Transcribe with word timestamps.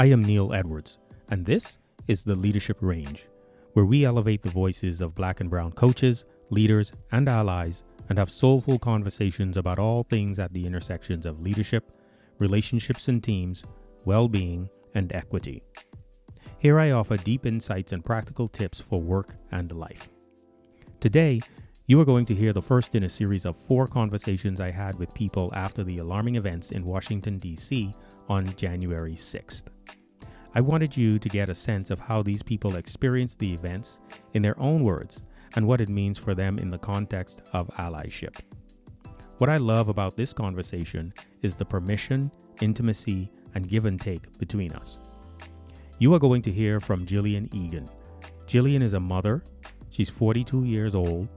I 0.00 0.06
am 0.06 0.22
Neil 0.22 0.54
Edwards, 0.54 0.98
and 1.28 1.44
this 1.44 1.76
is 2.08 2.24
the 2.24 2.34
Leadership 2.34 2.78
Range, 2.80 3.28
where 3.74 3.84
we 3.84 4.06
elevate 4.06 4.40
the 4.40 4.48
voices 4.48 5.02
of 5.02 5.14
black 5.14 5.40
and 5.40 5.50
brown 5.50 5.72
coaches, 5.72 6.24
leaders, 6.48 6.90
and 7.12 7.28
allies 7.28 7.84
and 8.08 8.18
have 8.18 8.30
soulful 8.30 8.78
conversations 8.78 9.58
about 9.58 9.78
all 9.78 10.02
things 10.02 10.38
at 10.38 10.54
the 10.54 10.64
intersections 10.64 11.26
of 11.26 11.42
leadership, 11.42 11.92
relationships 12.38 13.08
and 13.08 13.22
teams, 13.22 13.62
well 14.06 14.26
being, 14.26 14.70
and 14.94 15.12
equity. 15.12 15.62
Here 16.56 16.78
I 16.78 16.92
offer 16.92 17.18
deep 17.18 17.44
insights 17.44 17.92
and 17.92 18.02
practical 18.02 18.48
tips 18.48 18.80
for 18.80 19.02
work 19.02 19.34
and 19.52 19.70
life. 19.70 20.08
Today, 21.00 21.42
you 21.86 22.00
are 22.00 22.06
going 22.06 22.24
to 22.24 22.34
hear 22.34 22.54
the 22.54 22.62
first 22.62 22.94
in 22.94 23.02
a 23.02 23.08
series 23.10 23.44
of 23.44 23.54
four 23.54 23.86
conversations 23.86 24.62
I 24.62 24.70
had 24.70 24.98
with 24.98 25.12
people 25.12 25.52
after 25.54 25.84
the 25.84 25.98
alarming 25.98 26.36
events 26.36 26.70
in 26.70 26.86
Washington, 26.86 27.36
D.C. 27.36 27.92
on 28.30 28.46
January 28.56 29.14
6th. 29.14 29.64
I 30.52 30.60
wanted 30.60 30.96
you 30.96 31.20
to 31.20 31.28
get 31.28 31.48
a 31.48 31.54
sense 31.54 31.90
of 31.90 32.00
how 32.00 32.22
these 32.22 32.42
people 32.42 32.74
experienced 32.74 33.38
the 33.38 33.52
events 33.52 34.00
in 34.34 34.42
their 34.42 34.58
own 34.58 34.82
words 34.82 35.20
and 35.54 35.64
what 35.64 35.80
it 35.80 35.88
means 35.88 36.18
for 36.18 36.34
them 36.34 36.58
in 36.58 36.70
the 36.70 36.78
context 36.78 37.42
of 37.52 37.68
allyship. 37.78 38.36
What 39.38 39.48
I 39.48 39.58
love 39.58 39.88
about 39.88 40.16
this 40.16 40.32
conversation 40.32 41.14
is 41.42 41.54
the 41.54 41.64
permission, 41.64 42.32
intimacy, 42.60 43.30
and 43.54 43.68
give 43.68 43.84
and 43.84 44.00
take 44.00 44.38
between 44.38 44.72
us. 44.72 44.98
You 46.00 46.12
are 46.14 46.18
going 46.18 46.42
to 46.42 46.52
hear 46.52 46.80
from 46.80 47.06
Gillian 47.06 47.48
Egan. 47.54 47.88
Gillian 48.48 48.82
is 48.82 48.94
a 48.94 49.00
mother, 49.00 49.44
she's 49.90 50.10
42 50.10 50.64
years 50.64 50.96
old, 50.96 51.28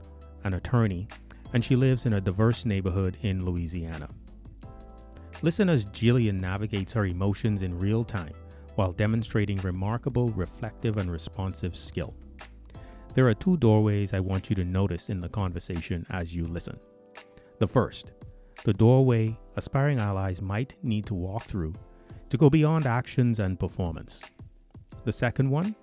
an 0.42 0.54
attorney, 0.54 1.06
and 1.52 1.64
she 1.64 1.76
lives 1.76 2.04
in 2.04 2.14
a 2.14 2.20
diverse 2.20 2.66
neighborhood 2.66 3.16
in 3.22 3.44
Louisiana. 3.44 4.08
Listen 5.42 5.68
as 5.68 5.84
Gillian 5.84 6.36
navigates 6.36 6.92
her 6.92 7.06
emotions 7.06 7.62
in 7.62 7.78
real 7.78 8.02
time 8.02 8.34
while 8.74 8.92
demonstrating 8.92 9.58
remarkable 9.58 10.28
reflective 10.28 10.96
and 10.96 11.10
responsive 11.10 11.76
skill. 11.76 12.14
There 13.14 13.28
are 13.28 13.34
two 13.34 13.56
doorways 13.56 14.12
I 14.12 14.20
want 14.20 14.50
you 14.50 14.56
to 14.56 14.64
notice 14.64 15.08
in 15.08 15.20
the 15.20 15.28
conversation 15.28 16.04
as 16.10 16.34
you 16.34 16.44
listen. 16.44 16.78
The 17.58 17.68
first, 17.68 18.12
the 18.64 18.72
doorway 18.72 19.38
aspiring 19.56 20.00
allies 20.00 20.42
might 20.42 20.74
need 20.82 21.06
to 21.06 21.14
walk 21.14 21.44
through 21.44 21.74
to 22.30 22.36
go 22.36 22.50
beyond 22.50 22.86
actions 22.86 23.38
and 23.38 23.60
performance. 23.60 24.20
The 25.04 25.12
second 25.12 25.50
one, 25.50 25.76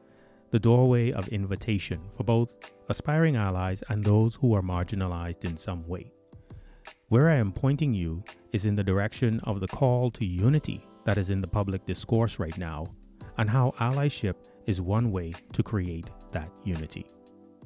the 0.49 0.59
doorway 0.59 1.11
of 1.11 1.29
invitation 1.29 2.01
for 2.17 2.23
both 2.23 2.73
aspiring 2.89 3.37
allies 3.37 3.83
and 3.87 4.03
those 4.03 4.35
who 4.35 4.53
are 4.53 4.61
marginalized 4.61 5.45
in 5.45 5.55
some 5.55 5.87
way. 5.87 6.11
Where 7.07 7.29
I 7.29 7.35
am 7.35 7.53
pointing 7.53 7.93
you 7.93 8.23
is 8.51 8.65
in 8.65 8.75
the 8.75 8.83
direction 8.83 9.39
of 9.45 9.61
the 9.61 9.67
call 9.67 10.09
to 10.11 10.25
unity 10.25 10.85
that 11.05 11.17
is 11.17 11.29
in 11.29 11.41
the 11.41 11.47
public 11.47 11.85
discourse 11.85 12.39
right 12.39 12.57
now, 12.57 12.85
and 13.37 13.49
how 13.49 13.73
allyship 13.79 14.35
is 14.65 14.81
one 14.81 15.11
way 15.11 15.33
to 15.53 15.63
create 15.63 16.09
that 16.31 16.49
unity. 16.63 17.05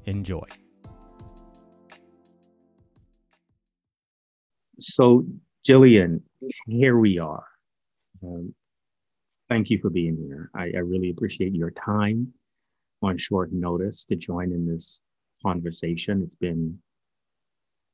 Enjoy. 0.05 0.45
So, 4.79 5.25
Gillian, 5.65 6.21
here 6.67 6.97
we 6.97 7.17
are. 7.17 7.45
Um, 8.23 8.53
thank 9.49 9.69
you 9.69 9.79
for 9.79 9.89
being 9.89 10.17
here. 10.17 10.49
I, 10.55 10.71
I 10.75 10.79
really 10.79 11.09
appreciate 11.09 11.53
your 11.53 11.71
time 11.71 12.33
on 13.01 13.17
short 13.17 13.51
notice 13.51 14.05
to 14.05 14.15
join 14.15 14.51
in 14.51 14.67
this 14.67 15.01
conversation. 15.45 16.21
It's 16.23 16.35
been 16.35 16.77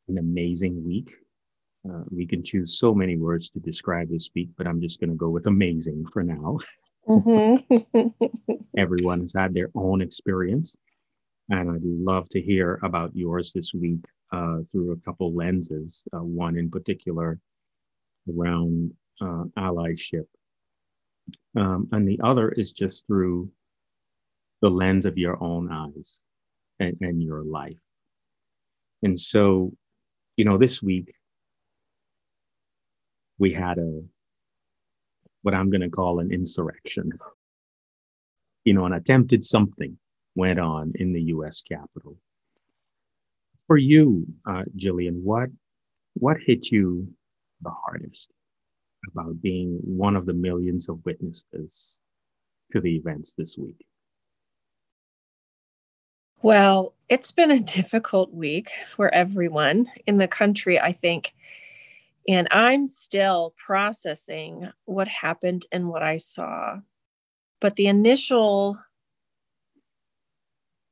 an 0.08 0.18
amazing 0.18 0.84
week. 0.86 1.14
Uh, 1.90 2.04
we 2.12 2.28
can 2.28 2.44
choose 2.44 2.78
so 2.78 2.94
many 2.94 3.18
words 3.18 3.50
to 3.50 3.60
describe 3.60 4.10
this 4.10 4.30
week, 4.36 4.50
but 4.58 4.68
I'm 4.68 4.82
just 4.82 5.00
going 5.00 5.10
to 5.10 5.16
go 5.16 5.30
with 5.30 5.48
amazing 5.48 6.06
for 6.14 6.22
now. 6.22 6.60
Mm-hmm. 7.08 8.08
Everyone 8.78 9.22
has 9.22 9.34
had 9.36 9.54
their 9.54 9.70
own 9.74 10.02
experience, 10.02 10.76
and 11.50 11.72
I'd 11.72 11.84
love 11.84 12.30
to 12.30 12.42
hear 12.42 12.80
about 12.84 13.16
yours 13.16 13.52
this 13.52 13.74
week 13.74 14.06
uh, 14.32 14.60
through 14.72 14.92
a 14.92 14.98
couple 14.98 15.34
lenses. 15.34 16.04
Uh, 16.14 16.20
one 16.24 16.56
in 16.56 16.70
particular 16.70 17.40
around 18.30 18.94
uh, 19.20 19.46
allyship, 19.58 20.28
um, 21.58 21.90
and 21.92 22.08
the 22.08 22.20
other 22.24 22.50
is 22.50 22.74
just 22.74 23.08
through 23.08 23.50
the 24.62 24.70
lens 24.70 25.06
of 25.06 25.18
your 25.18 25.42
own 25.44 25.72
eyes 25.72 26.22
and, 26.80 26.96
and 27.02 27.24
your 27.24 27.44
life. 27.44 27.80
And 29.02 29.20
so, 29.20 29.74
you 30.38 30.46
know, 30.46 30.60
this 30.60 30.84
week 30.84 31.12
we 33.42 33.52
had 33.52 33.80
a 33.80 34.04
what 35.42 35.56
I'm 35.56 35.72
going 35.72 35.82
to 35.82 35.90
call 35.90 36.20
an 36.20 36.32
insurrection. 36.32 37.12
You 38.64 38.74
know, 38.76 38.86
an 38.86 38.94
attempted 38.94 39.44
something 39.44 39.98
went 40.36 40.60
on 40.60 40.92
in 40.96 41.12
the 41.12 41.24
U.S. 41.36 41.64
Capitol. 41.68 42.16
For 43.66 43.78
you, 43.78 44.28
uh, 44.46 44.64
Gillian, 44.76 45.16
what 45.24 45.50
what 46.14 46.38
hit 46.40 46.72
you 46.72 47.08
the 47.64 47.72
hardest 47.72 48.30
about 49.12 49.42
being 49.42 49.80
one 49.84 50.16
of 50.16 50.28
the 50.28 50.34
millions 50.34 50.88
of 50.88 51.04
witnesses 51.04 51.98
to 52.72 52.80
the 52.80 52.96
events 52.96 53.34
this 53.36 53.58
week? 53.58 53.84
Well, 56.44 56.94
it's 57.10 57.32
been 57.32 57.50
a 57.50 57.60
difficult 57.60 58.32
week 58.32 58.70
for 58.86 59.12
everyone 59.12 59.92
in 60.06 60.18
the 60.18 60.28
country, 60.28 60.80
I 60.80 60.92
think. 60.92 61.34
And 62.28 62.48
I'm 62.52 62.86
still 62.86 63.54
processing 63.58 64.70
what 64.86 65.08
happened 65.08 65.66
and 65.72 65.90
what 65.90 66.04
I 66.04 66.18
saw. 66.18 66.78
But 67.60 67.76
the 67.76 67.88
initial 67.88 68.78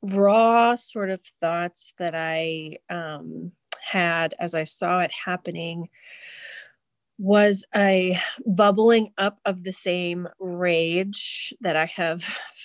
raw 0.01 0.75
sort 0.75 1.09
of 1.09 1.21
thoughts 1.41 1.93
that 1.99 2.15
I 2.15 2.77
um, 2.89 3.51
had 3.83 4.33
as 4.39 4.55
I 4.55 4.63
saw 4.63 4.99
it 4.99 5.11
happening 5.11 5.89
was 7.17 7.65
a 7.75 8.17
bubbling 8.45 9.11
up 9.17 9.39
of 9.45 9.63
the 9.63 9.73
same 9.73 10.27
rage 10.39 11.53
that 11.59 11.75
I 11.75 11.85
have 11.85 12.23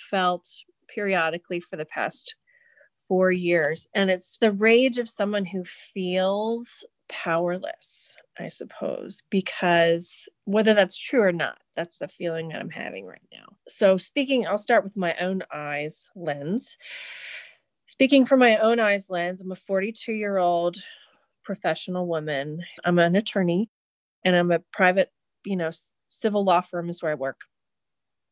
felt 0.09 0.47
periodically 0.87 1.59
for 1.59 1.75
the 1.75 1.85
past 1.85 2.35
four 3.07 3.31
years. 3.31 3.87
And 3.93 4.09
it's 4.09 4.37
the 4.37 4.53
rage 4.53 4.97
of 4.97 5.09
someone 5.09 5.45
who 5.45 5.65
feels 5.65 6.85
powerless 7.09 8.15
I 8.37 8.49
suppose, 8.49 9.21
because 9.29 10.27
whether 10.43 10.73
that's 10.73 10.97
true 10.97 11.21
or 11.21 11.31
not, 11.31 11.57
that's 11.75 11.97
the 11.97 12.07
feeling 12.07 12.49
that 12.49 12.59
I'm 12.59 12.69
having 12.69 13.05
right 13.05 13.21
now. 13.31 13.45
So, 13.67 13.97
speaking, 13.97 14.45
I'll 14.45 14.57
start 14.57 14.83
with 14.83 14.97
my 14.97 15.15
own 15.15 15.43
eyes 15.53 16.09
lens. 16.15 16.77
Speaking 17.85 18.25
from 18.25 18.39
my 18.39 18.57
own 18.57 18.79
eyes 18.79 19.09
lens, 19.09 19.41
I'm 19.41 19.51
a 19.51 19.55
42 19.55 20.11
year 20.11 20.37
old 20.37 20.77
professional 21.43 22.07
woman. 22.07 22.61
I'm 22.83 22.99
an 22.99 23.15
attorney 23.15 23.69
and 24.25 24.35
I'm 24.35 24.51
a 24.51 24.59
private, 24.71 25.11
you 25.45 25.55
know, 25.55 25.69
civil 26.07 26.43
law 26.43 26.61
firm 26.61 26.89
is 26.89 27.01
where 27.01 27.11
I 27.11 27.15
work. 27.15 27.41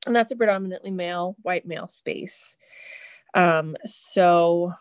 And 0.05 0.15
that's 0.15 0.31
a 0.31 0.35
predominantly 0.35 0.91
male, 0.91 1.37
white 1.43 1.65
male 1.65 1.87
space. 1.87 2.55
Um, 3.35 3.77
so, 3.85 4.73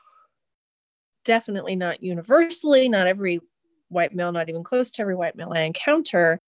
definitely 1.25 1.77
not 1.77 2.03
universally, 2.03 2.89
not 2.89 3.07
every 3.07 3.41
white 3.93 4.15
male, 4.15 4.33
not 4.33 4.49
even 4.49 4.65
close 4.65 4.91
to 4.93 5.03
every 5.03 5.15
white 5.15 5.37
male 5.37 5.53
I 5.55 5.61
encounter, 5.61 6.41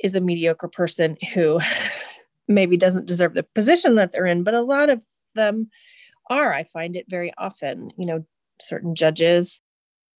is 0.00 0.14
a 0.14 0.20
mediocre 0.20 0.68
person 0.68 1.16
who 1.32 1.60
maybe 2.48 2.76
doesn't 2.76 3.06
deserve 3.06 3.34
the 3.34 3.42
position 3.54 3.94
that 3.96 4.12
they're 4.12 4.26
in, 4.26 4.42
but 4.42 4.54
a 4.54 4.62
lot 4.62 4.90
of 4.90 5.02
them 5.34 5.70
are. 6.28 6.52
I 6.52 6.64
find 6.64 6.96
it 6.96 7.06
very 7.08 7.32
often, 7.38 7.90
you 7.96 8.06
know, 8.06 8.24
certain 8.60 8.94
judges, 8.94 9.60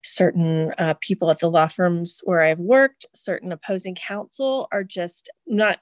certain 0.02 0.72
uh, 0.78 0.94
people 1.00 1.30
at 1.30 1.38
the 1.38 1.50
law 1.50 1.66
firms 1.66 2.20
where 2.24 2.40
I've 2.40 2.58
worked, 2.58 3.06
certain 3.14 3.52
opposing 3.52 3.94
counsel 3.94 4.68
are 4.72 4.84
just 4.84 5.30
not, 5.46 5.78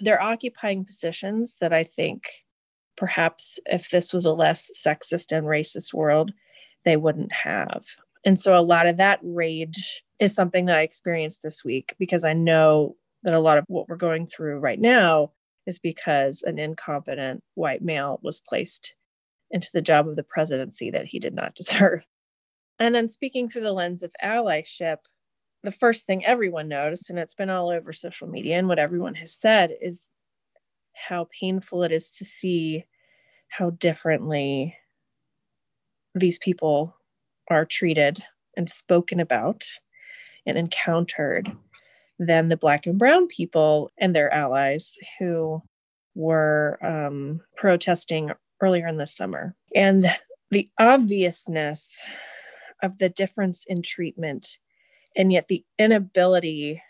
they're 0.00 0.22
occupying 0.22 0.84
positions 0.84 1.56
that 1.60 1.72
I 1.72 1.84
think 1.84 2.24
perhaps 2.96 3.58
if 3.66 3.90
this 3.90 4.12
was 4.12 4.24
a 4.24 4.32
less 4.32 4.70
sexist 4.74 5.36
and 5.36 5.46
racist 5.46 5.92
world, 5.92 6.32
they 6.84 6.96
wouldn't 6.96 7.32
have. 7.32 7.84
And 8.24 8.38
so 8.38 8.58
a 8.58 8.62
lot 8.62 8.86
of 8.86 8.96
that 8.96 9.20
rage 9.22 10.02
is 10.18 10.34
something 10.34 10.66
that 10.66 10.78
I 10.78 10.82
experienced 10.82 11.42
this 11.42 11.64
week 11.64 11.94
because 11.98 12.24
I 12.24 12.32
know 12.32 12.96
that 13.22 13.34
a 13.34 13.40
lot 13.40 13.58
of 13.58 13.64
what 13.68 13.88
we're 13.88 13.96
going 13.96 14.26
through 14.26 14.58
right 14.58 14.80
now 14.80 15.32
is 15.66 15.78
because 15.78 16.42
an 16.42 16.58
incompetent 16.58 17.42
white 17.54 17.82
male 17.82 18.20
was 18.22 18.40
placed 18.40 18.94
into 19.50 19.70
the 19.72 19.82
job 19.82 20.08
of 20.08 20.16
the 20.16 20.22
presidency 20.22 20.90
that 20.90 21.06
he 21.06 21.18
did 21.18 21.34
not 21.34 21.54
deserve. 21.56 22.06
And 22.78 22.94
then 22.94 23.08
speaking 23.08 23.48
through 23.48 23.62
the 23.62 23.72
lens 23.72 24.02
of 24.02 24.12
allyship, 24.22 24.98
the 25.62 25.70
first 25.70 26.06
thing 26.06 26.24
everyone 26.24 26.68
noticed, 26.68 27.08
and 27.08 27.18
it's 27.18 27.34
been 27.34 27.50
all 27.50 27.70
over 27.70 27.92
social 27.92 28.28
media 28.28 28.58
and 28.58 28.68
what 28.68 28.78
everyone 28.78 29.14
has 29.14 29.32
said, 29.32 29.74
is 29.80 30.06
how 30.92 31.28
painful 31.38 31.82
it 31.82 31.92
is 31.92 32.10
to 32.10 32.24
see 32.24 32.84
how 33.48 33.70
differently 33.70 34.76
these 36.14 36.38
people 36.38 36.96
are 37.48 37.64
treated 37.64 38.24
and 38.56 38.68
spoken 38.68 39.20
about 39.20 39.64
and 40.46 40.56
encountered 40.56 41.50
than 42.18 42.48
the 42.48 42.56
black 42.56 42.86
and 42.86 42.98
brown 42.98 43.26
people 43.26 43.90
and 43.98 44.14
their 44.14 44.32
allies 44.32 44.92
who 45.18 45.62
were 46.14 46.78
um, 46.82 47.40
protesting 47.56 48.30
earlier 48.60 48.86
in 48.86 48.96
the 48.96 49.06
summer. 49.06 49.54
And 49.74 50.04
the 50.50 50.68
obviousness 50.78 52.06
of 52.82 52.98
the 52.98 53.08
difference 53.08 53.64
in 53.66 53.82
treatment, 53.82 54.58
and 55.16 55.32
yet 55.32 55.48
the 55.48 55.64
inability 55.78 56.82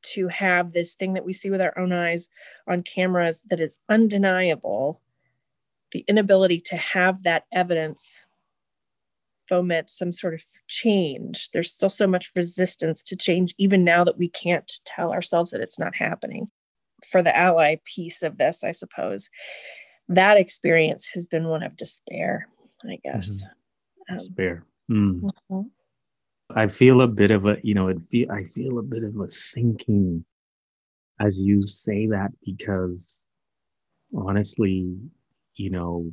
to 0.00 0.28
have 0.28 0.72
this 0.72 0.94
thing 0.94 1.14
that 1.14 1.24
we 1.24 1.32
see 1.32 1.50
with 1.50 1.60
our 1.60 1.76
own 1.76 1.92
eyes 1.92 2.28
on 2.68 2.82
cameras 2.82 3.42
that 3.50 3.60
is 3.60 3.78
undeniable, 3.88 5.00
the 5.90 6.04
inability 6.06 6.60
to 6.60 6.76
have 6.76 7.24
that 7.24 7.44
evidence 7.52 8.20
foment 9.48 9.90
some 9.90 10.12
sort 10.12 10.34
of 10.34 10.44
change. 10.66 11.50
There's 11.52 11.72
still 11.72 11.90
so 11.90 12.06
much 12.06 12.32
resistance 12.36 13.02
to 13.04 13.16
change, 13.16 13.54
even 13.58 13.84
now 13.84 14.04
that 14.04 14.18
we 14.18 14.28
can't 14.28 14.70
tell 14.84 15.12
ourselves 15.12 15.50
that 15.50 15.60
it's 15.60 15.78
not 15.78 15.94
happening. 15.94 16.50
For 17.10 17.22
the 17.22 17.36
ally 17.36 17.76
piece 17.84 18.22
of 18.22 18.38
this, 18.38 18.64
I 18.64 18.72
suppose, 18.72 19.28
that 20.08 20.36
experience 20.36 21.08
has 21.14 21.26
been 21.26 21.46
one 21.46 21.62
of 21.62 21.76
despair, 21.76 22.48
I 22.84 22.98
guess. 23.04 23.30
Mm-hmm. 23.30 24.12
Um, 24.12 24.16
despair. 24.18 24.64
Mm. 24.90 25.22
Mm-hmm. 25.22 25.60
I 26.50 26.66
feel 26.66 27.02
a 27.02 27.06
bit 27.06 27.30
of 27.30 27.46
a, 27.46 27.56
you 27.62 27.74
know, 27.74 27.88
it 27.88 28.00
feel, 28.10 28.32
I 28.32 28.44
feel 28.44 28.78
a 28.78 28.82
bit 28.82 29.04
of 29.04 29.18
a 29.20 29.28
sinking 29.28 30.24
as 31.20 31.40
you 31.40 31.66
say 31.66 32.06
that 32.06 32.30
because 32.44 33.20
honestly, 34.14 34.96
you 35.54 35.70
know, 35.70 36.12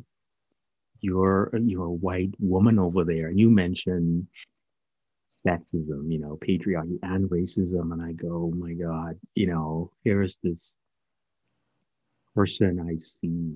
you're 1.01 1.51
you're 1.59 1.85
a 1.85 1.91
white 1.91 2.33
woman 2.39 2.79
over 2.79 3.03
there. 3.03 3.31
You 3.31 3.49
mentioned 3.49 4.27
sexism, 5.45 6.11
you 6.11 6.19
know, 6.19 6.37
patriarchy 6.37 6.99
and 7.03 7.29
racism, 7.29 7.93
and 7.93 8.01
I 8.01 8.13
go, 8.13 8.51
oh 8.51 8.55
my 8.55 8.73
God, 8.73 9.19
you 9.35 9.47
know, 9.47 9.91
here's 10.03 10.37
this 10.43 10.75
person 12.35 12.87
I 12.89 12.97
see, 12.97 13.55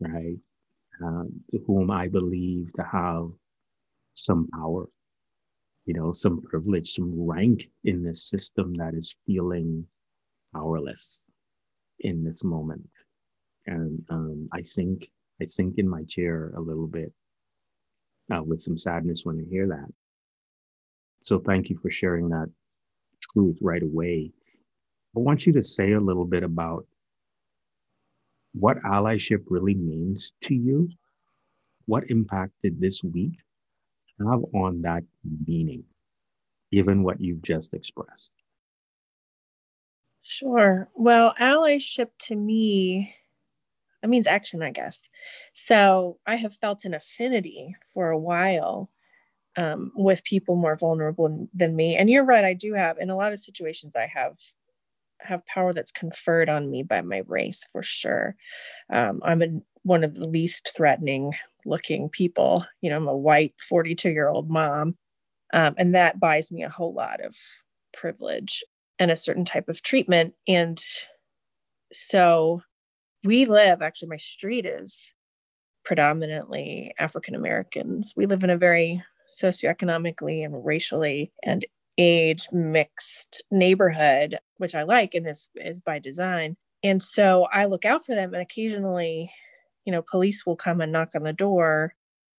right, 0.00 0.36
uh, 1.04 1.24
whom 1.66 1.90
I 1.90 2.08
believe 2.08 2.72
to 2.74 2.82
have 2.82 3.30
some 4.14 4.48
power, 4.54 4.86
you 5.86 5.94
know, 5.94 6.12
some 6.12 6.42
privilege, 6.42 6.94
some 6.94 7.12
rank 7.14 7.70
in 7.84 8.02
this 8.02 8.24
system 8.24 8.74
that 8.74 8.94
is 8.94 9.14
feeling 9.26 9.86
powerless 10.54 11.30
in 12.00 12.24
this 12.24 12.42
moment. 12.44 12.88
And 13.66 14.04
um, 14.10 14.48
I 14.52 14.62
think 14.62 15.10
I 15.40 15.44
sink 15.44 15.74
in 15.78 15.88
my 15.88 16.04
chair 16.04 16.52
a 16.56 16.60
little 16.60 16.86
bit 16.86 17.12
uh, 18.34 18.42
with 18.42 18.60
some 18.60 18.78
sadness 18.78 19.24
when 19.24 19.38
I 19.38 19.50
hear 19.50 19.68
that. 19.68 19.88
So 21.22 21.38
thank 21.38 21.68
you 21.68 21.78
for 21.78 21.90
sharing 21.90 22.28
that 22.30 22.50
truth 23.32 23.58
right 23.60 23.82
away. 23.82 24.32
I 25.16 25.20
want 25.20 25.46
you 25.46 25.52
to 25.54 25.62
say 25.62 25.92
a 25.92 26.00
little 26.00 26.24
bit 26.24 26.42
about 26.42 26.86
what 28.52 28.78
allyship 28.82 29.44
really 29.48 29.74
means 29.74 30.32
to 30.44 30.54
you. 30.54 30.88
What 31.86 32.10
impact 32.10 32.52
did 32.62 32.80
this 32.80 33.02
week 33.04 33.32
have 34.20 34.42
on 34.54 34.82
that 34.82 35.04
meaning, 35.46 35.84
given 36.72 37.02
what 37.02 37.20
you've 37.20 37.42
just 37.42 37.74
expressed? 37.74 38.32
Sure. 40.22 40.88
Well, 40.94 41.34
allyship 41.40 42.08
to 42.20 42.34
me 42.34 43.14
that 44.06 44.10
means 44.10 44.28
action, 44.28 44.62
I 44.62 44.70
guess. 44.70 45.02
So 45.52 46.18
I 46.28 46.36
have 46.36 46.54
felt 46.54 46.84
an 46.84 46.94
affinity 46.94 47.74
for 47.92 48.10
a 48.10 48.18
while 48.18 48.88
um, 49.56 49.90
with 49.96 50.22
people 50.22 50.54
more 50.54 50.76
vulnerable 50.76 51.48
than 51.52 51.74
me. 51.74 51.96
And 51.96 52.08
you're 52.08 52.24
right, 52.24 52.44
I 52.44 52.54
do 52.54 52.72
have 52.74 52.98
in 52.98 53.10
a 53.10 53.16
lot 53.16 53.32
of 53.32 53.40
situations 53.40 53.96
I 53.96 54.06
have 54.06 54.36
have 55.22 55.44
power 55.46 55.72
that's 55.72 55.90
conferred 55.90 56.48
on 56.48 56.70
me 56.70 56.84
by 56.84 57.00
my 57.00 57.22
race 57.26 57.66
for 57.72 57.82
sure. 57.82 58.36
Um, 58.92 59.20
I'm 59.24 59.62
one 59.82 60.04
of 60.04 60.14
the 60.14 60.28
least 60.28 60.70
threatening 60.76 61.32
looking 61.64 62.08
people. 62.08 62.64
You 62.82 62.90
know, 62.90 62.98
I'm 62.98 63.08
a 63.08 63.16
white 63.16 63.54
42 63.68 64.10
year 64.10 64.28
old 64.28 64.48
mom, 64.48 64.96
um, 65.52 65.74
and 65.78 65.96
that 65.96 66.20
buys 66.20 66.52
me 66.52 66.62
a 66.62 66.68
whole 66.68 66.94
lot 66.94 67.20
of 67.24 67.34
privilege 67.92 68.62
and 69.00 69.10
a 69.10 69.16
certain 69.16 69.44
type 69.44 69.68
of 69.68 69.82
treatment. 69.82 70.34
And 70.46 70.80
so 71.92 72.62
we 73.26 73.46
live 73.46 73.82
actually 73.82 74.08
my 74.08 74.16
street 74.16 74.64
is 74.64 75.12
predominantly 75.84 76.94
african 76.98 77.34
americans 77.34 78.12
we 78.16 78.26
live 78.26 78.42
in 78.42 78.50
a 78.50 78.56
very 78.56 79.02
socioeconomically 79.40 80.44
and 80.44 80.64
racially 80.64 81.32
and 81.42 81.66
age 81.98 82.48
mixed 82.52 83.42
neighborhood 83.50 84.38
which 84.58 84.74
i 84.74 84.82
like 84.82 85.14
and 85.14 85.26
is 85.26 85.48
is 85.56 85.80
by 85.80 85.98
design. 85.98 86.56
And 86.82 87.02
so 87.02 87.46
i 87.52 87.64
look 87.64 87.84
out 87.84 88.04
for 88.04 88.14
them 88.14 88.34
and 88.34 88.42
occasionally 88.42 89.30
you 89.84 89.92
know 89.92 90.02
police 90.02 90.44
will 90.44 90.56
come 90.56 90.80
and 90.80 90.92
knock 90.92 91.10
on 91.14 91.22
the 91.22 91.32
door. 91.32 91.94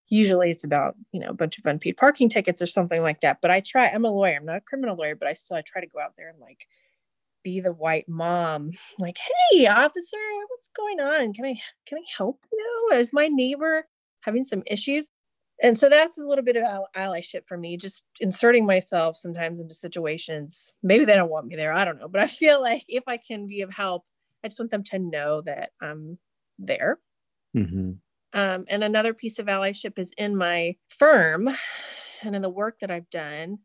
Usually 0.10 0.52
it's 0.52 0.64
about 0.64 0.96
you 1.12 1.20
know 1.20 1.30
a 1.30 1.34
bunch 1.34 1.58
of 1.58 1.66
unpaid 1.66 1.98
parking 1.98 2.30
tickets 2.30 2.62
or 2.62 2.68
something 2.68 3.02
like 3.02 3.22
that 3.22 3.40
but 3.42 3.52
i 3.52 3.60
try 3.60 3.90
i'm 3.90 4.06
a 4.06 4.12
lawyer 4.12 4.38
i'm 4.38 4.46
not 4.46 4.58
a 4.58 4.62
criminal 4.62 4.96
lawyer 4.96 5.16
but 5.16 5.28
i 5.28 5.34
still 5.34 5.58
i 5.58 5.62
try 5.62 5.82
to 5.82 5.88
go 5.88 6.00
out 6.00 6.14
there 6.18 6.30
and 6.30 6.40
like 6.40 6.66
be 7.48 7.62
the 7.62 7.72
white 7.72 8.10
mom 8.10 8.72
like 9.00 9.18
hey 9.52 9.68
officer 9.68 10.18
what's 10.50 10.70
going 10.76 11.00
on? 11.00 11.34
Can 11.34 11.46
i 11.46 11.56
can 11.86 12.00
i 12.00 12.04
help 12.18 12.40
you? 12.52 12.90
Is 12.94 13.14
my 13.14 13.28
neighbor 13.28 13.86
having 14.22 14.44
some 14.44 14.64
issues? 14.66 15.08
And 15.64 15.76
so 15.76 15.90
that's 15.90 16.20
a 16.20 16.24
little 16.24 16.44
bit 16.44 16.56
of 16.56 16.64
allyship 16.96 17.48
for 17.48 17.58
me 17.58 17.78
just 17.78 18.04
inserting 18.20 18.66
myself 18.66 19.18
sometimes 19.18 19.60
into 19.60 19.74
situations. 19.74 20.72
Maybe 20.84 21.06
they 21.06 21.16
don't 21.16 21.32
want 21.32 21.48
me 21.48 21.56
there 21.56 21.74
i 21.74 21.86
don't 21.86 22.00
know 22.00 22.10
but 22.10 22.22
i 22.22 22.28
feel 22.28 22.62
like 22.62 22.84
if 22.88 23.04
i 23.08 23.18
can 23.18 23.48
be 23.48 23.62
of 23.62 23.72
help 23.72 24.04
i 24.44 24.48
just 24.48 24.60
want 24.60 24.72
them 24.72 24.84
to 24.84 25.00
know 25.00 25.42
that 25.42 25.72
i'm 25.82 26.18
there. 26.60 27.00
Mm-hmm. 27.56 27.92
um, 28.40 28.66
and 28.68 28.84
another 28.84 29.14
piece 29.14 29.40
of 29.40 29.46
allyship 29.46 29.98
is 29.98 30.12
in 30.18 30.36
my 30.36 30.76
firm 31.00 31.50
and 32.22 32.36
in 32.36 32.42
the 32.42 32.50
work 32.50 32.80
that 32.80 32.92
i've 32.92 33.10
done. 33.10 33.60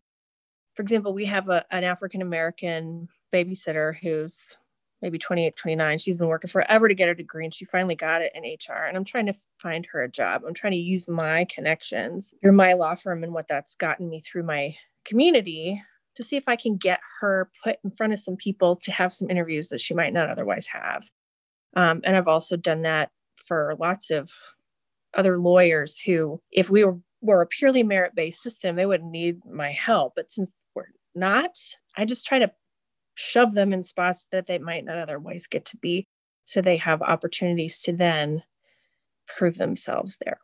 For 0.76 0.82
example 0.82 1.12
we 1.12 1.24
have 1.26 1.48
a, 1.48 1.64
an 1.70 1.84
african 1.84 2.22
american 2.22 3.08
babysitter 3.32 3.96
who's 3.96 4.56
maybe 5.02 5.18
28, 5.18 5.56
29. 5.56 5.98
She's 5.98 6.16
been 6.16 6.28
working 6.28 6.48
forever 6.48 6.88
to 6.88 6.94
get 6.94 7.08
her 7.08 7.14
degree 7.14 7.44
and 7.44 7.52
she 7.52 7.64
finally 7.64 7.96
got 7.96 8.22
it 8.22 8.32
in 8.34 8.44
HR. 8.44 8.84
And 8.86 8.96
I'm 8.96 9.04
trying 9.04 9.26
to 9.26 9.34
find 9.58 9.86
her 9.92 10.02
a 10.02 10.10
job. 10.10 10.42
I'm 10.46 10.54
trying 10.54 10.72
to 10.72 10.78
use 10.78 11.08
my 11.08 11.44
connections 11.52 12.32
through 12.40 12.52
my 12.52 12.74
law 12.74 12.94
firm 12.94 13.24
and 13.24 13.34
what 13.34 13.48
that's 13.48 13.74
gotten 13.74 14.08
me 14.08 14.20
through 14.20 14.44
my 14.44 14.76
community 15.04 15.82
to 16.14 16.22
see 16.22 16.36
if 16.36 16.44
I 16.46 16.56
can 16.56 16.76
get 16.76 17.00
her 17.20 17.50
put 17.64 17.76
in 17.84 17.90
front 17.90 18.12
of 18.12 18.18
some 18.20 18.36
people 18.36 18.76
to 18.76 18.92
have 18.92 19.12
some 19.12 19.30
interviews 19.30 19.68
that 19.70 19.80
she 19.80 19.94
might 19.94 20.12
not 20.12 20.30
otherwise 20.30 20.66
have. 20.66 21.08
Um, 21.74 22.00
and 22.04 22.16
I've 22.16 22.28
also 22.28 22.56
done 22.56 22.82
that 22.82 23.10
for 23.46 23.74
lots 23.80 24.10
of 24.10 24.30
other 25.14 25.38
lawyers 25.38 25.98
who, 25.98 26.40
if 26.52 26.70
we 26.70 26.84
were, 26.84 26.98
were 27.22 27.42
a 27.42 27.46
purely 27.46 27.82
merit 27.82 28.14
based 28.14 28.42
system, 28.42 28.76
they 28.76 28.86
wouldn't 28.86 29.10
need 29.10 29.44
my 29.46 29.72
help. 29.72 30.12
But 30.16 30.30
since 30.30 30.50
we're 30.74 30.84
not, 31.14 31.56
I 31.96 32.04
just 32.04 32.26
try 32.26 32.38
to 32.38 32.52
shove 33.14 33.54
them 33.54 33.72
in 33.72 33.82
spots 33.82 34.26
that 34.32 34.46
they 34.46 34.58
might 34.58 34.84
not 34.84 34.98
otherwise 34.98 35.46
get 35.46 35.64
to 35.66 35.76
be. 35.76 36.06
So 36.44 36.60
they 36.60 36.76
have 36.78 37.02
opportunities 37.02 37.80
to 37.82 37.92
then 37.92 38.42
prove 39.36 39.58
themselves 39.58 40.18
there. 40.24 40.38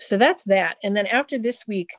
So 0.00 0.16
that's 0.16 0.44
that. 0.44 0.76
And 0.82 0.96
then 0.96 1.06
after 1.06 1.38
this 1.38 1.66
week 1.66 1.90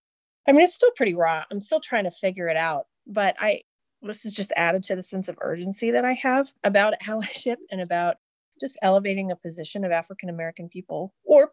i 0.47 0.51
mean 0.51 0.61
it's 0.61 0.75
still 0.75 0.91
pretty 0.95 1.13
raw. 1.13 1.43
I'm 1.51 1.61
still 1.61 1.79
trying 1.79 2.05
to 2.05 2.11
figure 2.11 2.47
it 2.47 2.57
out 2.57 2.85
but 3.09 3.35
i 3.39 3.61
this 4.01 4.25
is 4.25 4.33
just 4.33 4.53
added 4.55 4.83
to 4.83 4.95
the 4.95 5.03
sense 5.03 5.27
of 5.27 5.37
urgency 5.41 5.91
that 5.91 6.05
i 6.05 6.13
have 6.13 6.51
about 6.63 6.93
allyship 7.05 7.57
and 7.71 7.81
about 7.81 8.17
just 8.59 8.77
elevating 8.81 9.27
the 9.27 9.35
position 9.35 9.83
of 9.83 9.91
african 9.91 10.29
american 10.29 10.69
people 10.69 11.13
or 11.23 11.51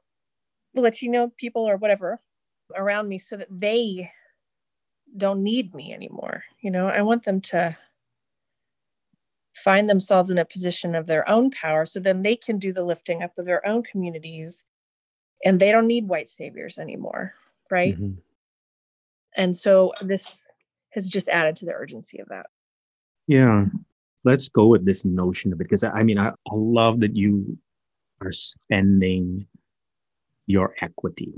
latino 0.74 1.32
people 1.36 1.68
or 1.68 1.76
whatever 1.76 2.20
around 2.74 3.08
me 3.08 3.18
so 3.18 3.36
that 3.36 3.48
they 3.50 4.10
don't 5.16 5.42
need 5.42 5.72
me 5.72 5.94
anymore. 5.94 6.42
You 6.60 6.70
know 6.70 6.88
i 6.88 7.02
want 7.02 7.24
them 7.24 7.40
to 7.42 7.76
find 9.56 9.88
themselves 9.88 10.30
in 10.30 10.38
a 10.38 10.44
position 10.44 10.94
of 10.94 11.06
their 11.06 11.28
own 11.28 11.50
power 11.50 11.86
so 11.86 11.98
then 11.98 12.22
they 12.22 12.36
can 12.36 12.58
do 12.58 12.72
the 12.72 12.84
lifting 12.84 13.22
up 13.22 13.36
of 13.38 13.46
their 13.46 13.66
own 13.66 13.82
communities 13.82 14.64
and 15.44 15.58
they 15.58 15.72
don't 15.72 15.86
need 15.86 16.08
white 16.08 16.28
saviors 16.28 16.78
anymore 16.78 17.34
right? 17.70 17.94
Mm-hmm. 17.94 18.18
and 19.36 19.56
so 19.56 19.92
this 20.02 20.42
has 20.90 21.08
just 21.08 21.28
added 21.28 21.56
to 21.56 21.66
the 21.66 21.72
urgency 21.72 22.18
of 22.20 22.28
that. 22.28 22.46
Yeah. 23.26 23.66
Let's 24.24 24.48
go 24.48 24.66
with 24.66 24.84
this 24.86 25.04
notion 25.04 25.52
of 25.52 25.60
it 25.60 25.64
because 25.64 25.84
i 25.84 26.02
mean 26.02 26.18
I, 26.18 26.28
I 26.28 26.54
love 26.54 27.00
that 27.00 27.16
you 27.16 27.56
are 28.20 28.32
spending 28.32 29.46
your 30.46 30.74
equity 30.80 31.32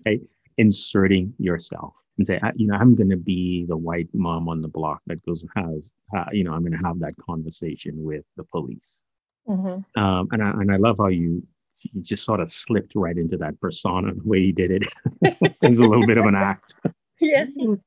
okay 0.00 0.20
inserting 0.58 1.32
yourself 1.38 1.94
and 2.18 2.26
say, 2.26 2.40
you 2.56 2.66
know, 2.66 2.74
I'm 2.74 2.94
going 2.94 3.10
to 3.10 3.16
be 3.16 3.64
the 3.68 3.76
white 3.76 4.08
mom 4.12 4.48
on 4.48 4.60
the 4.60 4.68
block 4.68 5.00
that 5.06 5.24
goes 5.24 5.42
and 5.42 5.66
has, 5.66 5.92
uh, 6.16 6.26
you 6.32 6.44
know, 6.44 6.52
I'm 6.52 6.60
going 6.60 6.78
to 6.78 6.86
have 6.86 6.98
that 7.00 7.14
conversation 7.16 7.94
with 8.02 8.24
the 8.36 8.44
police. 8.44 9.00
Mm-hmm. 9.48 10.00
Um, 10.00 10.28
and 10.32 10.42
I 10.42 10.50
and 10.50 10.72
I 10.72 10.76
love 10.76 10.98
how 10.98 11.08
you 11.08 11.42
you 11.82 12.02
just 12.02 12.24
sort 12.24 12.40
of 12.40 12.48
slipped 12.48 12.92
right 12.94 13.16
into 13.16 13.36
that 13.38 13.60
persona 13.60 14.14
the 14.14 14.22
way 14.22 14.38
you 14.38 14.52
did 14.52 14.70
it. 14.70 14.82
it's 15.62 15.80
a 15.80 15.84
little 15.84 16.06
bit 16.06 16.18
of 16.18 16.26
an 16.26 16.34
act. 16.34 16.74
Yeah, 17.24 17.44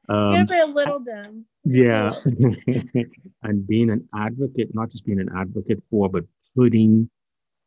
um, 0.07 0.47
a 0.49 0.65
little 0.65 0.99
dumb. 0.99 1.43
Yeah, 1.65 2.09
and 3.43 3.67
being 3.67 3.89
an 3.89 4.07
advocate, 4.15 4.73
not 4.73 4.91
just 4.91 5.05
being 5.05 5.19
an 5.19 5.27
advocate 5.35 5.83
for, 5.83 6.07
but 6.07 6.23
putting 6.55 7.09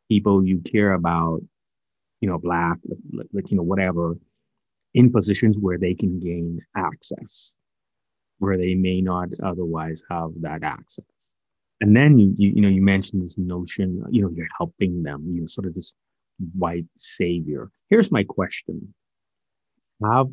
people 0.09 0.43
you 0.43 0.61
care 0.61 0.93
about, 0.93 1.41
you 2.21 2.27
know, 2.27 2.39
black, 2.39 2.79
Latino, 3.33 3.61
whatever, 3.61 4.17
in 4.99 5.09
positions 5.09 5.55
where 5.57 5.77
they 5.77 5.93
can 5.93 6.19
gain 6.19 6.59
access, 6.75 7.53
where 8.39 8.57
they 8.57 8.75
may 8.75 8.99
not 8.99 9.29
otherwise 9.41 10.03
have 10.11 10.31
that 10.41 10.61
access. 10.61 11.05
And 11.81 11.95
then 11.95 12.19
you, 12.19 12.33
you, 12.37 12.49
you 12.55 12.61
know, 12.61 12.67
you 12.67 12.81
mentioned 12.81 13.23
this 13.23 13.37
notion, 13.37 14.03
you 14.11 14.21
know, 14.21 14.29
you're 14.29 14.55
helping 14.57 15.01
them, 15.01 15.23
you 15.33 15.41
know, 15.41 15.47
sort 15.47 15.67
of 15.67 15.73
this 15.73 15.93
white 16.53 16.85
savior. 16.97 17.71
Here's 17.89 18.11
my 18.11 18.23
question. 18.23 18.93
Have 20.03 20.27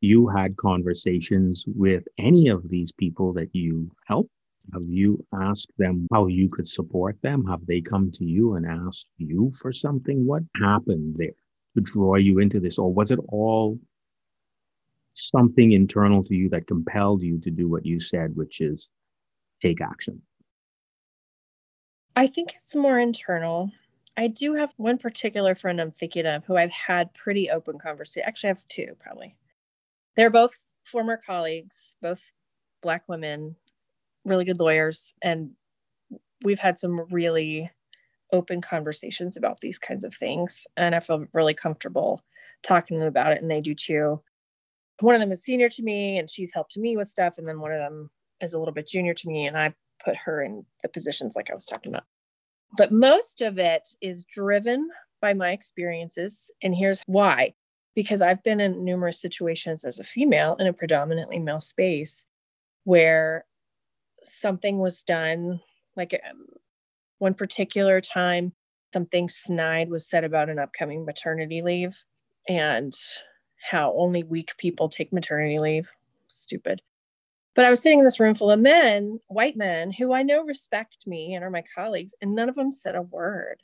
you 0.00 0.28
had 0.28 0.56
conversations 0.56 1.64
with 1.66 2.04
any 2.18 2.46
of 2.46 2.68
these 2.68 2.92
people 2.92 3.32
that 3.32 3.50
you 3.52 3.90
help? 4.06 4.28
Have 4.72 4.86
you 4.86 5.24
asked 5.34 5.72
them 5.78 6.06
how 6.12 6.28
you 6.28 6.48
could 6.48 6.68
support 6.68 7.16
them? 7.22 7.44
Have 7.46 7.66
they 7.66 7.80
come 7.80 8.12
to 8.12 8.24
you 8.24 8.54
and 8.54 8.64
asked 8.66 9.08
you 9.18 9.50
for 9.60 9.72
something? 9.72 10.24
What 10.24 10.44
happened 10.62 11.16
there 11.18 11.36
to 11.74 11.80
draw 11.80 12.14
you 12.14 12.38
into 12.38 12.60
this? 12.60 12.78
Or 12.78 12.92
was 12.92 13.10
it 13.10 13.18
all 13.28 13.80
something 15.14 15.72
internal 15.72 16.24
to 16.24 16.34
you 16.34 16.48
that 16.50 16.66
compelled 16.66 17.22
you 17.22 17.38
to 17.40 17.50
do 17.50 17.68
what 17.68 17.86
you 17.86 18.00
said, 18.00 18.34
which 18.34 18.60
is 18.60 18.90
take 19.60 19.80
action? 19.80 20.22
I 22.14 22.26
think 22.26 22.52
it's 22.54 22.74
more 22.74 22.98
internal. 22.98 23.70
I 24.16 24.28
do 24.28 24.54
have 24.54 24.74
one 24.76 24.98
particular 24.98 25.54
friend 25.54 25.80
I'm 25.80 25.90
thinking 25.90 26.26
of 26.26 26.44
who 26.44 26.56
I've 26.56 26.72
had 26.72 27.14
pretty 27.14 27.48
open 27.50 27.78
conversation. 27.78 28.26
Actually, 28.26 28.48
I 28.48 28.52
have 28.54 28.68
two 28.68 28.96
probably. 28.98 29.36
They're 30.16 30.30
both 30.30 30.58
former 30.84 31.18
colleagues, 31.24 31.94
both 32.02 32.30
black 32.82 33.04
women, 33.08 33.56
really 34.24 34.44
good 34.44 34.60
lawyers, 34.60 35.14
and 35.22 35.52
we've 36.44 36.58
had 36.58 36.78
some 36.78 37.06
really 37.10 37.70
open 38.32 38.60
conversations 38.60 39.36
about 39.36 39.60
these 39.60 39.78
kinds 39.78 40.04
of 40.04 40.14
things. 40.14 40.66
And 40.76 40.94
I 40.94 41.00
feel 41.00 41.26
really 41.32 41.54
comfortable 41.54 42.22
talking 42.62 42.96
to 42.96 43.00
them 43.00 43.08
about 43.08 43.32
it, 43.32 43.40
and 43.40 43.50
they 43.50 43.60
do 43.60 43.74
too. 43.74 44.20
One 45.00 45.14
of 45.14 45.20
them 45.20 45.32
is 45.32 45.42
senior 45.42 45.68
to 45.70 45.82
me, 45.82 46.18
and 46.18 46.30
she's 46.30 46.52
helped 46.52 46.76
me 46.76 46.96
with 46.96 47.08
stuff, 47.08 47.38
and 47.38 47.46
then 47.46 47.60
one 47.60 47.72
of 47.72 47.78
them 47.78 48.10
is 48.40 48.54
a 48.54 48.58
little 48.58 48.74
bit 48.74 48.88
junior 48.88 49.14
to 49.14 49.28
me, 49.28 49.46
and 49.46 49.56
I 49.56 49.74
put 50.04 50.16
her 50.16 50.42
in 50.42 50.64
the 50.82 50.88
positions 50.88 51.36
like 51.36 51.50
I 51.50 51.54
was 51.54 51.66
talking 51.66 51.92
about. 51.92 52.04
But 52.76 52.92
most 52.92 53.40
of 53.40 53.58
it 53.58 53.88
is 54.00 54.24
driven 54.24 54.88
by 55.20 55.34
my 55.34 55.52
experiences. 55.52 56.50
And 56.62 56.74
here's 56.74 57.02
why 57.06 57.54
because 57.94 58.22
I've 58.22 58.42
been 58.42 58.60
in 58.60 58.84
numerous 58.84 59.20
situations 59.20 59.84
as 59.84 59.98
a 59.98 60.04
female 60.04 60.56
in 60.58 60.66
a 60.66 60.72
predominantly 60.72 61.38
male 61.38 61.60
space 61.60 62.24
where 62.84 63.44
something 64.24 64.78
was 64.78 65.02
done, 65.02 65.60
like 65.94 66.18
um, 66.28 66.46
one 67.18 67.34
particular 67.34 68.00
time, 68.00 68.52
something 68.94 69.28
snide 69.28 69.90
was 69.90 70.08
said 70.08 70.24
about 70.24 70.48
an 70.48 70.58
upcoming 70.58 71.04
maternity 71.04 71.60
leave 71.60 72.02
and 72.48 72.94
how 73.62 73.94
only 73.96 74.22
weak 74.22 74.56
people 74.58 74.88
take 74.88 75.12
maternity 75.12 75.58
leave. 75.58 75.90
Stupid. 76.28 76.82
But 77.54 77.64
I 77.64 77.70
was 77.70 77.80
sitting 77.80 77.98
in 77.98 78.04
this 78.04 78.18
room 78.18 78.34
full 78.34 78.50
of 78.50 78.60
men, 78.60 79.20
white 79.28 79.56
men, 79.56 79.92
who 79.92 80.12
I 80.12 80.22
know 80.22 80.42
respect 80.42 81.06
me 81.06 81.34
and 81.34 81.44
are 81.44 81.50
my 81.50 81.62
colleagues, 81.74 82.14
and 82.20 82.34
none 82.34 82.48
of 82.48 82.54
them 82.54 82.72
said 82.72 82.94
a 82.94 83.02
word. 83.02 83.62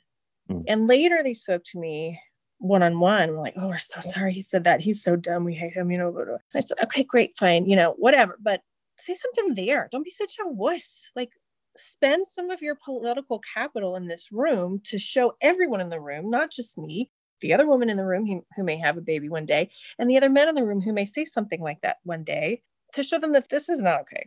Mm. 0.49 0.63
And 0.67 0.87
later 0.87 1.19
they 1.23 1.33
spoke 1.33 1.63
to 1.65 1.79
me 1.79 2.19
one 2.59 2.83
on 2.83 2.99
one. 2.99 3.31
We're 3.31 3.41
like, 3.41 3.55
oh, 3.57 3.67
we're 3.67 3.77
so 3.77 3.99
sorry 4.01 4.33
he 4.33 4.41
said 4.41 4.63
that. 4.65 4.81
He's 4.81 5.01
so 5.01 5.15
dumb. 5.15 5.43
We 5.43 5.55
hate 5.55 5.73
him, 5.73 5.91
you 5.91 5.97
know. 5.97 6.37
I 6.53 6.59
said, 6.59 6.77
okay, 6.83 7.03
great, 7.03 7.37
fine, 7.37 7.67
you 7.67 7.75
know, 7.75 7.95
whatever. 7.97 8.37
But 8.39 8.61
say 8.97 9.15
something 9.15 9.55
there. 9.55 9.89
Don't 9.91 10.03
be 10.03 10.11
such 10.11 10.37
a 10.39 10.47
wuss. 10.47 11.09
Like, 11.15 11.31
spend 11.75 12.27
some 12.27 12.49
of 12.49 12.61
your 12.61 12.75
political 12.75 13.41
capital 13.53 13.95
in 13.95 14.07
this 14.07 14.31
room 14.31 14.81
to 14.85 14.99
show 14.99 15.33
everyone 15.41 15.81
in 15.81 15.89
the 15.89 15.99
room, 15.99 16.29
not 16.29 16.51
just 16.51 16.77
me, 16.77 17.09
the 17.41 17.53
other 17.53 17.67
woman 17.67 17.89
in 17.89 17.97
the 17.97 18.05
room 18.05 18.25
who, 18.25 18.45
who 18.55 18.63
may 18.63 18.77
have 18.77 18.97
a 18.97 19.01
baby 19.01 19.29
one 19.29 19.45
day, 19.45 19.69
and 19.97 20.09
the 20.09 20.17
other 20.17 20.29
men 20.29 20.47
in 20.47 20.55
the 20.55 20.65
room 20.65 20.81
who 20.81 20.93
may 20.93 21.05
say 21.05 21.25
something 21.25 21.61
like 21.61 21.81
that 21.81 21.97
one 22.03 22.23
day 22.23 22.61
to 22.93 23.03
show 23.03 23.19
them 23.19 23.33
that 23.33 23.49
this 23.49 23.69
is 23.69 23.81
not 23.81 24.01
okay. 24.01 24.25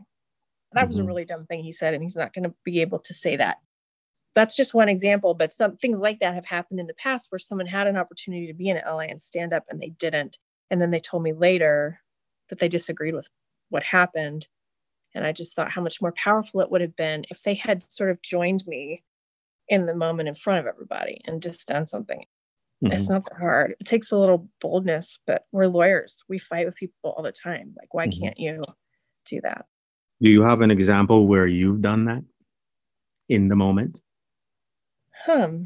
That 0.73 0.83
mm-hmm. 0.83 0.89
was 0.89 0.97
a 0.97 1.01
mm-hmm. 1.01 1.09
really 1.09 1.25
dumb 1.25 1.47
thing 1.47 1.63
he 1.63 1.73
said, 1.73 1.95
and 1.95 2.03
he's 2.03 2.17
not 2.17 2.33
going 2.33 2.45
to 2.45 2.55
be 2.65 2.81
able 2.81 2.99
to 3.01 3.15
say 3.15 3.37
that. 3.37 3.59
That's 4.35 4.57
just 4.57 4.73
one 4.73 4.89
example, 4.89 5.35
but 5.35 5.53
some 5.53 5.77
things 5.77 5.99
like 5.99 6.21
that 6.21 6.35
have 6.35 6.47
happened 6.47 6.81
in 6.81 6.87
the 6.87 6.95
past 6.95 7.31
where 7.31 7.39
someone 7.39 7.67
had 7.67 7.87
an 7.87 7.99
opportunity 7.99 8.47
to 8.47 8.55
be 8.55 8.69
in 8.69 8.81
LA 8.87 9.01
and 9.01 9.21
stand 9.21 9.53
up 9.53 9.65
and 9.69 9.81
they 9.81 9.91
didn't. 9.91 10.39
And 10.71 10.81
then 10.81 10.91
they 10.91 11.01
told 11.01 11.23
me 11.23 11.35
later 11.35 12.01
that 12.49 12.59
they 12.59 12.69
disagreed 12.69 13.15
with 13.15 13.29
what 13.69 13.83
happened. 13.83 14.47
And 15.15 15.27
I 15.27 15.33
just 15.33 15.55
thought 15.55 15.71
how 15.71 15.83
much 15.83 16.01
more 16.01 16.13
powerful 16.13 16.63
it 16.63 16.71
would 16.71 16.81
have 16.81 16.97
been 16.97 17.27
if 17.31 17.43
they 17.43 17.55
had 17.55 17.91
sort 17.93 18.11
of 18.11 18.23
joined 18.23 18.67
me 18.67 19.03
in 19.69 19.85
the 19.85 19.95
moment 19.95 20.29
in 20.29 20.35
front 20.35 20.61
of 20.61 20.67
everybody 20.67 21.21
and 21.27 21.43
just 21.43 21.69
done 21.69 21.85
something. 21.85 22.25
Mm-hmm. 22.83 22.93
It's 22.93 23.09
not 23.09 23.25
that 23.25 23.39
hard. 23.39 23.75
It 23.79 23.87
takes 23.87 24.11
a 24.11 24.19
little 24.19 24.49
boldness, 24.61 25.19
but 25.27 25.47
we're 25.53 25.67
lawyers. 25.67 26.23
We 26.29 26.39
fight 26.39 26.67
with 26.67 26.75
people 26.75 27.15
all 27.17 27.23
the 27.23 27.33
time. 27.33 27.75
Like, 27.79 27.95
why 27.95 28.09
mm-hmm. 28.09 28.25
can't 28.25 28.39
you 28.39 28.63
do 29.27 29.41
that? 29.43 29.67
Do 30.21 30.31
you 30.31 30.43
have 30.43 30.61
an 30.63 30.71
example 30.71 31.27
where 31.29 31.47
you've 31.47 31.81
done 31.81 32.07
that 32.07 32.25
in 33.29 33.49
the 33.49 33.57
moment? 33.57 34.01
Hmm. 35.27 35.65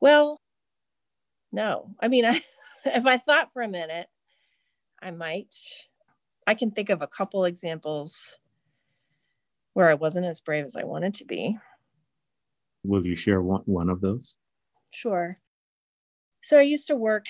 Well, 0.00 0.40
no. 1.52 1.90
I 2.00 2.08
mean, 2.08 2.24
I, 2.26 2.40
if 2.84 3.06
I 3.06 3.18
thought 3.18 3.52
for 3.52 3.62
a 3.62 3.68
minute, 3.68 4.06
I 5.02 5.10
might. 5.10 5.54
I 6.46 6.54
can 6.54 6.70
think 6.70 6.90
of 6.90 7.02
a 7.02 7.06
couple 7.06 7.44
examples 7.44 8.36
where 9.74 9.88
I 9.88 9.94
wasn't 9.94 10.26
as 10.26 10.40
brave 10.40 10.64
as 10.64 10.76
I 10.76 10.84
wanted 10.84 11.14
to 11.14 11.24
be. 11.24 11.58
Will 12.84 13.06
you 13.06 13.14
share 13.14 13.42
one, 13.42 13.62
one 13.66 13.88
of 13.88 14.00
those? 14.00 14.34
Sure. 14.92 15.38
So 16.42 16.58
I 16.58 16.62
used 16.62 16.86
to 16.88 16.96
work, 16.96 17.26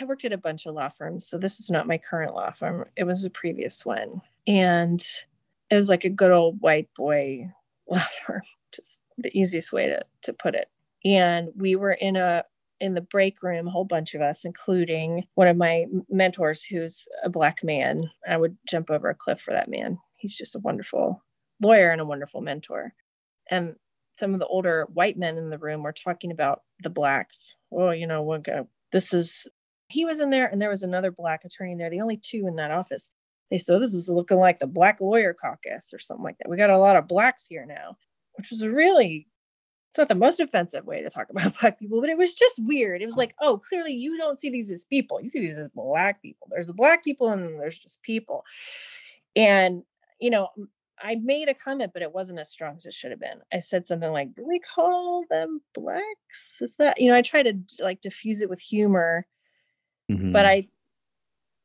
I 0.00 0.04
worked 0.04 0.24
at 0.24 0.32
a 0.32 0.38
bunch 0.38 0.66
of 0.66 0.74
law 0.74 0.88
firms. 0.88 1.26
So 1.26 1.38
this 1.38 1.60
is 1.60 1.70
not 1.70 1.86
my 1.86 1.98
current 1.98 2.34
law 2.34 2.50
firm, 2.50 2.86
it 2.96 3.04
was 3.04 3.24
a 3.24 3.30
previous 3.30 3.84
one. 3.84 4.22
And 4.46 5.02
it 5.70 5.76
was 5.76 5.88
like 5.88 6.04
a 6.04 6.10
good 6.10 6.30
old 6.30 6.60
white 6.60 6.88
boy 6.96 7.50
law 7.90 8.04
firm, 8.26 8.42
just 8.74 9.00
the 9.18 9.36
easiest 9.38 9.72
way 9.72 9.86
to, 9.86 10.02
to 10.22 10.32
put 10.32 10.54
it. 10.54 10.68
And 11.04 11.48
we 11.56 11.76
were 11.76 11.92
in 11.92 12.16
a 12.16 12.44
in 12.80 12.94
the 12.94 13.00
break 13.00 13.42
room, 13.44 13.68
a 13.68 13.70
whole 13.70 13.84
bunch 13.84 14.12
of 14.12 14.20
us, 14.20 14.44
including 14.44 15.24
one 15.36 15.46
of 15.46 15.56
my 15.56 15.86
mentors 16.10 16.64
who's 16.64 17.06
a 17.22 17.30
black 17.30 17.62
man. 17.62 18.10
I 18.28 18.36
would 18.36 18.56
jump 18.68 18.90
over 18.90 19.08
a 19.08 19.14
cliff 19.14 19.40
for 19.40 19.52
that 19.52 19.70
man. 19.70 19.98
He's 20.16 20.36
just 20.36 20.56
a 20.56 20.58
wonderful 20.58 21.22
lawyer 21.62 21.92
and 21.92 22.00
a 22.00 22.04
wonderful 22.04 22.40
mentor. 22.40 22.92
And 23.48 23.76
some 24.22 24.34
of 24.34 24.38
the 24.38 24.46
older 24.46 24.86
white 24.94 25.18
men 25.18 25.36
in 25.36 25.50
the 25.50 25.58
room 25.58 25.82
were 25.82 25.92
talking 25.92 26.30
about 26.30 26.62
the 26.80 26.90
blacks. 26.90 27.56
Well, 27.70 27.92
you 27.92 28.06
know, 28.06 28.22
what 28.22 28.46
this 28.92 29.12
is 29.12 29.48
he 29.88 30.04
was 30.04 30.20
in 30.20 30.30
there 30.30 30.46
and 30.46 30.62
there 30.62 30.70
was 30.70 30.84
another 30.84 31.10
black 31.10 31.44
attorney 31.44 31.74
there, 31.74 31.90
the 31.90 32.00
only 32.00 32.18
two 32.18 32.46
in 32.46 32.54
that 32.54 32.70
office. 32.70 33.10
They 33.50 33.58
said, 33.58 33.74
oh, 33.74 33.80
this 33.80 33.92
is 33.92 34.08
looking 34.08 34.38
like 34.38 34.60
the 34.60 34.68
black 34.68 35.00
lawyer 35.00 35.34
caucus 35.34 35.92
or 35.92 35.98
something 35.98 36.22
like 36.22 36.38
that. 36.38 36.48
We 36.48 36.56
got 36.56 36.70
a 36.70 36.78
lot 36.78 36.94
of 36.94 37.08
blacks 37.08 37.46
here 37.48 37.66
now, 37.66 37.96
which 38.36 38.52
was 38.52 38.64
really 38.64 39.26
it's 39.90 39.98
not 39.98 40.08
the 40.08 40.14
most 40.14 40.38
offensive 40.38 40.86
way 40.86 41.02
to 41.02 41.10
talk 41.10 41.26
about 41.30 41.58
black 41.60 41.80
people, 41.80 42.00
but 42.00 42.08
it 42.08 42.16
was 42.16 42.34
just 42.36 42.64
weird. 42.64 43.02
It 43.02 43.06
was 43.06 43.16
like, 43.16 43.34
oh, 43.40 43.58
clearly 43.58 43.92
you 43.92 44.16
don't 44.18 44.38
see 44.38 44.50
these 44.50 44.70
as 44.70 44.84
people. 44.84 45.20
You 45.20 45.30
see 45.30 45.40
these 45.40 45.58
as 45.58 45.68
black 45.74 46.22
people. 46.22 46.46
There's 46.48 46.68
the 46.68 46.74
black 46.74 47.02
people 47.02 47.30
and 47.30 47.58
there's 47.60 47.80
just 47.80 48.00
people. 48.02 48.44
And, 49.34 49.82
you 50.20 50.30
know, 50.30 50.48
I 51.02 51.16
made 51.16 51.48
a 51.48 51.54
comment, 51.54 51.92
but 51.92 52.02
it 52.02 52.12
wasn't 52.12 52.38
as 52.38 52.50
strong 52.50 52.76
as 52.76 52.86
it 52.86 52.94
should 52.94 53.10
have 53.10 53.20
been. 53.20 53.40
I 53.52 53.58
said 53.58 53.86
something 53.86 54.12
like, 54.12 54.34
"Do 54.34 54.46
we 54.46 54.60
call 54.60 55.24
them 55.28 55.60
blacks?" 55.74 56.60
Is 56.60 56.76
that 56.76 57.00
you 57.00 57.08
know? 57.08 57.16
I 57.16 57.22
try 57.22 57.42
to 57.42 57.54
like 57.80 58.00
diffuse 58.00 58.40
it 58.40 58.48
with 58.48 58.60
humor, 58.60 59.26
mm-hmm. 60.10 60.30
but 60.30 60.46
I, 60.46 60.68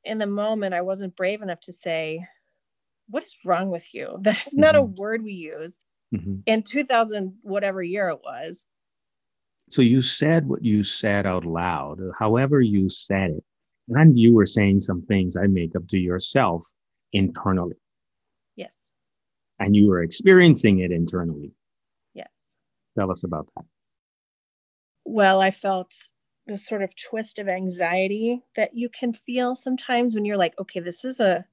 in 0.04 0.18
the 0.18 0.26
moment, 0.26 0.74
I 0.74 0.82
wasn't 0.82 1.16
brave 1.16 1.44
enough 1.44 1.60
to 1.62 1.74
say, 1.74 2.26
"What 3.10 3.24
is 3.24 3.38
wrong 3.46 3.70
with 3.70 3.94
you?" 3.94 4.18
That's 4.22 4.50
mm-hmm. 4.50 4.62
not 4.62 4.76
a 4.76 4.82
mm-hmm. 4.82 5.00
word 5.00 5.24
we 5.24 5.34
use 5.34 5.78
mm-hmm. 6.14 6.38
in 6.48 6.64
2000, 6.64 7.36
whatever 7.44 7.84
year 7.84 8.10
it 8.10 8.20
was. 8.24 8.66
So 9.70 9.82
you 9.84 10.02
said 10.02 10.48
what 10.48 10.64
you 10.64 10.82
said 10.82 11.28
out 11.28 11.46
loud, 11.46 12.00
however 12.18 12.60
you 12.60 12.90
said 12.90 13.32
it, 13.32 13.44
and 13.90 14.18
you 14.18 14.34
were 14.34 14.46
saying 14.46 14.82
some 14.82 15.06
things 15.06 15.36
I 15.36 15.46
make 15.46 15.76
up 15.76 15.88
to 15.90 16.00
yourself 16.00 16.66
internally 17.14 17.76
and 19.60 19.76
you 19.76 19.88
were 19.88 20.02
experiencing 20.02 20.80
it 20.80 20.92
internally. 20.92 21.52
Yes. 22.14 22.30
Tell 22.98 23.12
us 23.12 23.24
about 23.24 23.48
that. 23.56 23.66
Well, 25.06 25.42
I 25.42 25.52
felt 25.52 25.94
this 26.48 26.66
sort 26.66 26.82
of 26.82 26.96
twist 26.96 27.40
of 27.40 27.48
anxiety 27.48 28.42
that 28.56 28.72
you 28.74 28.90
can 28.90 29.14
feel 29.14 29.56
sometimes 29.56 30.16
when 30.16 30.26
you're 30.26 30.38
like, 30.38 30.58
okay, 30.60 30.80
this 30.80 31.04
is 31.04 31.20
a 31.20 31.46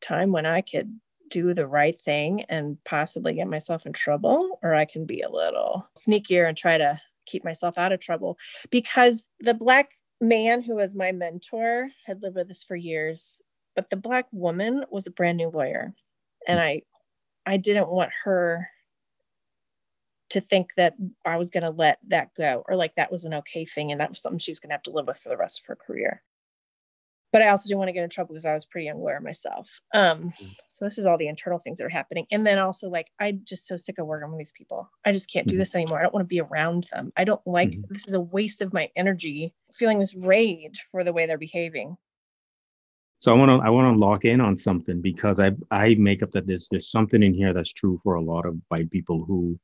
time 0.00 0.32
when 0.32 0.46
I 0.46 0.60
could 0.60 1.00
do 1.30 1.54
the 1.54 1.66
right 1.66 1.98
thing 1.98 2.44
and 2.48 2.76
possibly 2.84 3.34
get 3.34 3.48
myself 3.48 3.86
in 3.86 3.92
trouble, 3.92 4.58
or 4.62 4.74
I 4.74 4.84
can 4.84 5.06
be 5.06 5.22
a 5.22 5.30
little 5.30 5.88
sneakier 5.98 6.46
and 6.46 6.56
try 6.56 6.78
to 6.78 7.00
keep 7.26 7.44
myself 7.44 7.78
out 7.78 7.92
of 7.92 8.00
trouble. 8.00 8.38
Because 8.70 9.26
the 9.40 9.54
Black 9.54 9.92
man 10.20 10.62
who 10.62 10.76
was 10.76 10.94
my 10.94 11.12
mentor 11.12 11.88
had 12.06 12.22
lived 12.22 12.36
with 12.36 12.50
us 12.50 12.62
for 12.62 12.76
years, 12.76 13.40
but 13.74 13.90
the 13.90 13.96
Black 13.96 14.26
woman 14.32 14.84
was 14.90 15.06
a 15.06 15.10
brand 15.10 15.38
new 15.38 15.48
lawyer. 15.48 15.94
And 16.46 16.60
I 16.60 16.82
I 17.46 17.56
didn't 17.56 17.88
want 17.88 18.10
her 18.24 18.68
to 20.30 20.40
think 20.40 20.74
that 20.76 20.94
I 21.24 21.36
was 21.36 21.50
going 21.50 21.62
to 21.62 21.70
let 21.70 21.98
that 22.08 22.34
go 22.36 22.64
or 22.68 22.76
like 22.76 22.96
that 22.96 23.12
was 23.12 23.24
an 23.24 23.34
okay 23.34 23.64
thing 23.64 23.92
and 23.92 24.00
that 24.00 24.10
was 24.10 24.20
something 24.20 24.38
she 24.38 24.50
was 24.50 24.58
going 24.58 24.70
to 24.70 24.74
have 24.74 24.82
to 24.82 24.90
live 24.90 25.06
with 25.06 25.18
for 25.18 25.28
the 25.28 25.36
rest 25.36 25.60
of 25.60 25.66
her 25.66 25.76
career. 25.76 26.22
But 27.32 27.42
I 27.42 27.48
also 27.48 27.68
didn't 27.68 27.78
want 27.78 27.88
to 27.88 27.92
get 27.92 28.04
in 28.04 28.10
trouble 28.10 28.34
because 28.34 28.46
I 28.46 28.54
was 28.54 28.64
pretty 28.64 28.88
unaware 28.88 29.20
myself. 29.20 29.80
Um, 29.92 30.32
mm. 30.40 30.54
so 30.70 30.84
this 30.84 30.98
is 30.98 31.06
all 31.06 31.18
the 31.18 31.26
internal 31.26 31.58
things 31.58 31.78
that 31.78 31.84
are 31.84 31.88
happening. 31.88 32.26
And 32.30 32.46
then 32.46 32.58
also 32.58 32.88
like 32.88 33.08
I'm 33.20 33.40
just 33.44 33.66
so 33.66 33.76
sick 33.76 33.98
of 33.98 34.06
working 34.06 34.30
with 34.30 34.38
these 34.38 34.52
people. 34.56 34.88
I 35.04 35.12
just 35.12 35.30
can't 35.30 35.46
do 35.46 35.54
mm-hmm. 35.54 35.58
this 35.60 35.74
anymore. 35.74 35.98
I 35.98 36.02
don't 36.02 36.14
want 36.14 36.24
to 36.24 36.28
be 36.28 36.40
around 36.40 36.86
them. 36.92 37.12
I 37.16 37.24
don't 37.24 37.44
like 37.44 37.70
mm-hmm. 37.70 37.92
this 37.92 38.06
is 38.06 38.14
a 38.14 38.20
waste 38.20 38.60
of 38.60 38.72
my 38.72 38.88
energy 38.96 39.52
feeling 39.72 39.98
this 39.98 40.14
rage 40.14 40.86
for 40.90 41.02
the 41.04 41.12
way 41.12 41.26
they're 41.26 41.38
behaving. 41.38 41.96
So 43.24 43.32
I 43.32 43.36
want 43.36 43.48
to 43.48 43.66
I 43.66 43.70
want 43.70 43.86
to 43.90 43.98
lock 43.98 44.26
in 44.26 44.42
on 44.42 44.54
something 44.54 45.00
because 45.00 45.40
I 45.40 45.52
I 45.70 45.94
make 45.94 46.22
up 46.22 46.30
that 46.32 46.46
there's 46.46 46.68
there's 46.70 46.90
something 46.90 47.22
in 47.22 47.32
here 47.32 47.54
that's 47.54 47.72
true 47.72 47.96
for 48.02 48.16
a 48.16 48.20
lot 48.20 48.44
of 48.44 48.60
white 48.68 48.90
people 48.90 49.24
who 49.24 49.58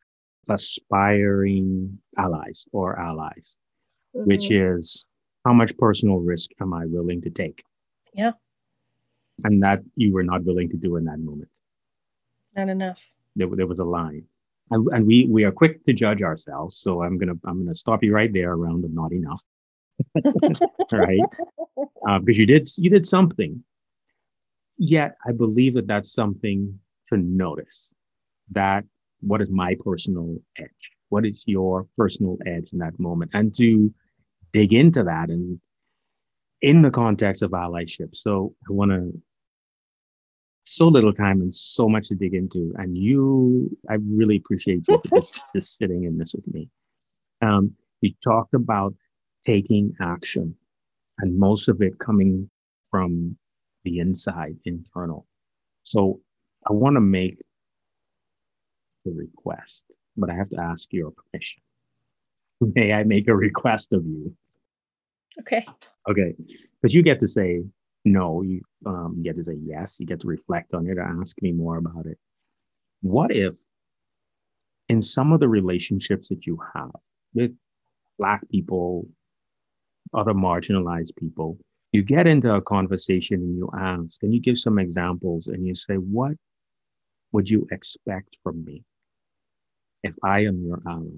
aspiring 0.48 1.98
allies 2.16 2.64
or 2.72 2.98
allies, 2.98 3.56
mm-hmm. 4.16 4.26
which 4.26 4.50
is 4.50 5.04
how 5.44 5.52
much 5.52 5.76
personal 5.76 6.20
risk 6.20 6.52
am 6.62 6.72
I 6.72 6.86
willing 6.86 7.20
to 7.20 7.28
take? 7.28 7.62
Yeah. 8.14 8.32
And 9.44 9.62
that 9.62 9.82
you 9.94 10.14
were 10.14 10.24
not 10.24 10.42
willing 10.42 10.70
to 10.70 10.78
do 10.78 10.96
in 10.96 11.04
that 11.04 11.18
moment. 11.18 11.50
Not 12.56 12.70
enough. 12.70 12.98
There, 13.36 13.48
there 13.54 13.66
was 13.66 13.80
a 13.80 13.84
line. 13.84 14.24
And, 14.70 14.88
and 14.90 15.06
we 15.06 15.26
we 15.26 15.44
are 15.44 15.52
quick 15.52 15.84
to 15.84 15.92
judge 15.92 16.22
ourselves. 16.22 16.80
So 16.80 17.02
I'm 17.02 17.18
gonna 17.18 17.38
I'm 17.44 17.58
gonna 17.58 17.74
stop 17.74 18.02
you 18.02 18.14
right 18.14 18.32
there 18.32 18.52
around 18.52 18.80
the 18.80 18.88
not 18.88 19.12
enough. 19.12 19.42
Right? 20.92 21.20
Uh, 22.08 22.18
because 22.18 22.38
you 22.38 22.46
did 22.46 22.68
you 22.76 22.90
did 22.90 23.06
something. 23.06 23.62
Yet 24.78 25.16
I 25.26 25.32
believe 25.32 25.74
that 25.74 25.86
that's 25.86 26.12
something 26.12 26.78
to 27.10 27.18
notice. 27.18 27.90
That 28.52 28.84
what 29.20 29.40
is 29.42 29.50
my 29.50 29.76
personal 29.84 30.36
edge? 30.58 30.90
What 31.10 31.26
is 31.26 31.44
your 31.46 31.86
personal 31.96 32.38
edge 32.46 32.72
in 32.72 32.78
that 32.78 32.98
moment? 32.98 33.32
And 33.34 33.54
to 33.56 33.92
dig 34.52 34.72
into 34.72 35.02
that 35.04 35.28
and 35.28 35.60
in 36.62 36.82
the 36.82 36.90
context 36.90 37.42
of 37.42 37.50
allyship. 37.50 38.14
So 38.14 38.54
I 38.68 38.72
want 38.72 38.90
to 38.92 39.12
so 40.62 40.88
little 40.88 41.12
time 41.12 41.40
and 41.40 41.52
so 41.52 41.88
much 41.88 42.08
to 42.08 42.14
dig 42.14 42.34
into. 42.34 42.72
And 42.76 42.96
you, 42.96 43.76
I 43.88 43.94
really 43.94 44.36
appreciate 44.36 44.84
you 44.88 45.00
just, 45.14 45.42
just 45.54 45.76
sitting 45.76 46.04
in 46.04 46.18
this 46.18 46.34
with 46.34 46.46
me. 46.48 46.68
Um, 47.42 47.74
you 48.00 48.12
talked 48.22 48.54
about 48.54 48.94
taking 49.46 49.94
action 50.00 50.54
and 51.18 51.38
most 51.38 51.68
of 51.68 51.82
it 51.82 51.98
coming 51.98 52.48
from 52.90 53.36
the 53.84 53.98
inside, 53.98 54.56
internal. 54.64 55.26
So 55.82 56.20
I 56.68 56.72
want 56.72 56.96
to 56.96 57.00
make 57.00 57.38
a 59.06 59.10
request, 59.10 59.84
but 60.16 60.30
I 60.30 60.34
have 60.34 60.50
to 60.50 60.60
ask 60.60 60.88
your 60.92 61.12
permission. 61.12 61.62
May 62.74 62.92
I 62.92 63.04
make 63.04 63.28
a 63.28 63.34
request 63.34 63.92
of 63.92 64.04
you? 64.04 64.34
Okay. 65.40 65.64
Okay. 66.08 66.34
Because 66.80 66.94
you 66.94 67.02
get 67.02 67.20
to 67.20 67.26
say 67.26 67.62
no, 68.04 68.42
you 68.42 68.62
um, 68.86 69.22
get 69.22 69.36
to 69.36 69.44
say 69.44 69.56
yes, 69.62 69.98
you 69.98 70.06
get 70.06 70.20
to 70.20 70.26
reflect 70.26 70.74
on 70.74 70.86
it 70.86 70.98
or 70.98 71.02
ask 71.02 71.40
me 71.42 71.52
more 71.52 71.76
about 71.76 72.06
it. 72.06 72.18
What 73.02 73.34
if 73.34 73.56
in 74.88 75.00
some 75.00 75.32
of 75.32 75.40
the 75.40 75.48
relationships 75.48 76.28
that 76.28 76.46
you 76.46 76.58
have 76.74 76.90
with 77.34 77.52
Black 78.18 78.46
people, 78.50 79.06
other 80.12 80.34
marginalized 80.34 81.16
people, 81.16 81.58
you 81.92 82.02
get 82.02 82.26
into 82.26 82.54
a 82.54 82.62
conversation 82.62 83.40
and 83.40 83.56
you 83.56 83.70
ask 83.76 84.22
and 84.22 84.32
you 84.32 84.40
give 84.40 84.58
some 84.58 84.78
examples 84.78 85.48
and 85.48 85.66
you 85.66 85.74
say, 85.74 85.94
What 85.94 86.36
would 87.32 87.48
you 87.48 87.66
expect 87.70 88.36
from 88.42 88.64
me 88.64 88.84
if 90.02 90.14
I 90.22 90.40
am 90.44 90.64
your 90.64 90.80
ally 90.86 91.10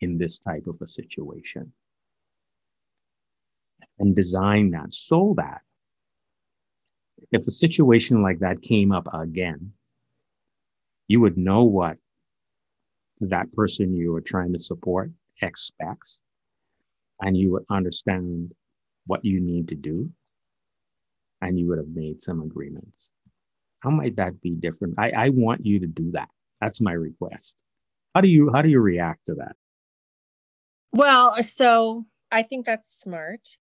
in 0.00 0.18
this 0.18 0.38
type 0.38 0.66
of 0.66 0.76
a 0.80 0.86
situation? 0.86 1.72
And 3.98 4.16
design 4.16 4.70
that 4.70 4.94
so 4.94 5.34
that 5.36 5.60
if 7.32 7.46
a 7.46 7.50
situation 7.50 8.22
like 8.22 8.38
that 8.40 8.62
came 8.62 8.92
up 8.92 9.08
again, 9.12 9.72
you 11.06 11.20
would 11.20 11.36
know 11.36 11.64
what 11.64 11.98
that 13.20 13.52
person 13.52 13.94
you 13.94 14.14
are 14.14 14.20
trying 14.20 14.52
to 14.52 14.58
support 14.58 15.10
expects, 15.42 16.22
and 17.20 17.36
you 17.36 17.52
would 17.52 17.64
understand 17.70 18.52
what 19.06 19.24
you 19.24 19.40
need 19.40 19.68
to 19.68 19.74
do, 19.74 20.10
and 21.40 21.58
you 21.58 21.68
would 21.68 21.78
have 21.78 21.88
made 21.94 22.22
some 22.22 22.42
agreements. 22.42 23.10
How 23.80 23.90
might 23.90 24.16
that 24.16 24.40
be 24.40 24.50
different? 24.50 24.94
I, 24.98 25.10
I 25.10 25.28
want 25.30 25.64
you 25.64 25.80
to 25.80 25.86
do 25.86 26.12
that. 26.12 26.28
That's 26.60 26.80
my 26.80 26.92
request. 26.92 27.56
How 28.14 28.20
do 28.20 28.28
you 28.28 28.50
how 28.52 28.62
do 28.62 28.68
you 28.68 28.80
react 28.80 29.26
to 29.26 29.34
that? 29.34 29.56
Well, 30.92 31.42
so 31.42 32.04
I 32.30 32.42
think 32.42 32.66
that's 32.66 32.88
smart. 33.00 33.56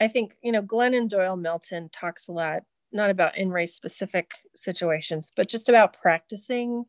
I 0.00 0.08
think, 0.08 0.36
you 0.42 0.52
know, 0.52 0.62
Glennon 0.62 1.08
Doyle 1.08 1.36
Melton 1.36 1.88
talks 1.92 2.28
a 2.28 2.32
lot, 2.32 2.62
not 2.92 3.10
about 3.10 3.36
in 3.36 3.50
race 3.50 3.74
specific 3.74 4.32
situations, 4.54 5.32
but 5.34 5.48
just 5.48 5.68
about 5.68 5.94
practicing 6.00 6.84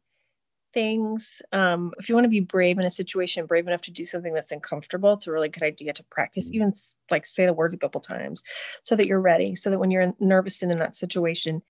things. 0.73 1.41
Um, 1.51 1.93
if 1.97 2.09
you 2.09 2.15
want 2.15 2.25
to 2.25 2.29
be 2.29 2.39
brave 2.39 2.77
in 2.77 2.85
a 2.85 2.89
situation, 2.89 3.45
brave 3.45 3.67
enough 3.67 3.81
to 3.81 3.91
do 3.91 4.05
something 4.05 4.33
that's 4.33 4.51
uncomfortable, 4.51 5.13
it's 5.13 5.27
a 5.27 5.31
really 5.31 5.49
good 5.49 5.63
idea 5.63 5.93
to 5.93 6.03
practice, 6.05 6.49
even 6.51 6.73
like 7.09 7.25
say 7.25 7.45
the 7.45 7.53
words 7.53 7.73
a 7.73 7.77
couple 7.77 8.01
times 8.01 8.43
so 8.83 8.95
that 8.95 9.07
you're 9.07 9.21
ready, 9.21 9.55
so 9.55 9.69
that 9.69 9.79
when 9.79 9.91
you're 9.91 10.13
nervous 10.19 10.61
and 10.61 10.71
in 10.71 10.79
that 10.79 10.95
situation, 10.95 11.61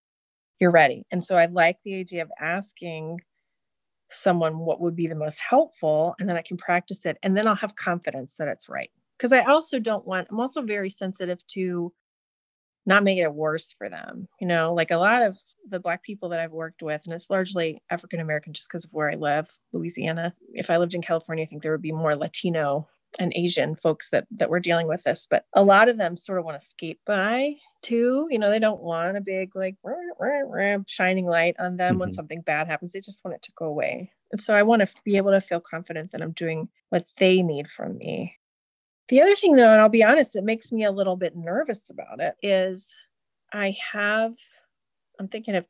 you're 0.59 0.71
ready. 0.71 1.05
And 1.11 1.23
so 1.23 1.37
I 1.37 1.45
like 1.45 1.77
the 1.83 1.95
idea 1.99 2.21
of 2.23 2.31
asking 2.39 3.21
someone 4.09 4.59
what 4.59 4.79
would 4.81 4.95
be 4.95 5.07
the 5.07 5.15
most 5.15 5.39
helpful, 5.39 6.15
and 6.19 6.27
then 6.27 6.37
I 6.37 6.41
can 6.41 6.57
practice 6.57 7.05
it, 7.05 7.17
and 7.23 7.35
then 7.35 7.47
I'll 7.47 7.55
have 7.55 7.75
confidence 7.75 8.35
that 8.35 8.47
it's 8.47 8.69
right 8.69 8.89
because 9.17 9.33
I 9.33 9.43
also 9.43 9.79
don't 9.79 10.05
want, 10.05 10.27
I'm 10.31 10.39
also 10.39 10.61
very 10.61 10.89
sensitive 10.89 11.45
to 11.47 11.91
not 12.87 13.03
making 13.03 13.23
it 13.23 13.33
worse 13.33 13.75
for 13.77 13.89
them. 13.89 14.27
You 14.39 14.47
know, 14.47 14.73
like 14.73 14.91
a 14.91 14.97
lot 14.97 15.21
of 15.21 15.37
the 15.69 15.79
Black 15.79 16.01
people 16.01 16.29
that 16.29 16.39
I've 16.39 16.53
worked 16.53 16.81
with, 16.81 17.01
and 17.05 17.13
it's 17.13 17.29
largely 17.29 17.83
African 17.91 18.21
American 18.21 18.53
just 18.53 18.69
because 18.69 18.85
of 18.85 18.93
where 18.93 19.11
I 19.11 19.15
live, 19.15 19.51
Louisiana. 19.73 20.33
If 20.53 20.69
I 20.71 20.77
lived 20.77 20.95
in 20.95 21.01
California, 21.01 21.43
I 21.43 21.47
think 21.47 21.61
there 21.61 21.73
would 21.73 21.81
be 21.81 21.91
more 21.91 22.15
Latino 22.15 22.87
and 23.19 23.33
Asian 23.35 23.75
folks 23.75 24.09
that 24.11 24.25
that 24.31 24.49
were 24.49 24.61
dealing 24.61 24.87
with 24.87 25.03
this, 25.03 25.27
but 25.29 25.45
a 25.53 25.63
lot 25.63 25.89
of 25.89 25.97
them 25.97 26.15
sort 26.15 26.39
of 26.39 26.45
want 26.45 26.57
to 26.57 26.65
skate 26.65 26.99
by 27.05 27.55
too. 27.81 28.27
You 28.31 28.39
know, 28.39 28.49
they 28.49 28.59
don't 28.59 28.81
want 28.81 29.17
a 29.17 29.21
big 29.21 29.53
like 29.53 29.75
shining 30.87 31.25
light 31.25 31.55
on 31.59 31.75
them 31.75 31.93
mm-hmm. 31.93 31.99
when 31.99 32.11
something 32.13 32.41
bad 32.41 32.67
happens. 32.67 32.93
They 32.93 33.01
just 33.01 33.23
want 33.23 33.35
it 33.35 33.41
to 33.43 33.51
go 33.57 33.65
away. 33.65 34.13
And 34.31 34.41
so 34.41 34.53
I 34.53 34.63
want 34.63 34.81
to 34.81 34.93
be 35.03 35.17
able 35.17 35.31
to 35.31 35.41
feel 35.41 35.59
confident 35.59 36.11
that 36.11 36.21
I'm 36.21 36.31
doing 36.31 36.69
what 36.89 37.05
they 37.17 37.41
need 37.41 37.67
from 37.69 37.97
me. 37.97 38.35
The 39.09 39.21
other 39.21 39.35
thing, 39.35 39.55
though, 39.55 39.71
and 39.71 39.81
I'll 39.81 39.89
be 39.89 40.03
honest, 40.03 40.35
it 40.35 40.43
makes 40.43 40.71
me 40.71 40.83
a 40.83 40.91
little 40.91 41.15
bit 41.15 41.35
nervous 41.35 41.89
about 41.89 42.19
it 42.19 42.35
is 42.41 42.93
I 43.53 43.75
have, 43.93 44.33
I'm 45.19 45.27
thinking 45.27 45.55
of 45.55 45.65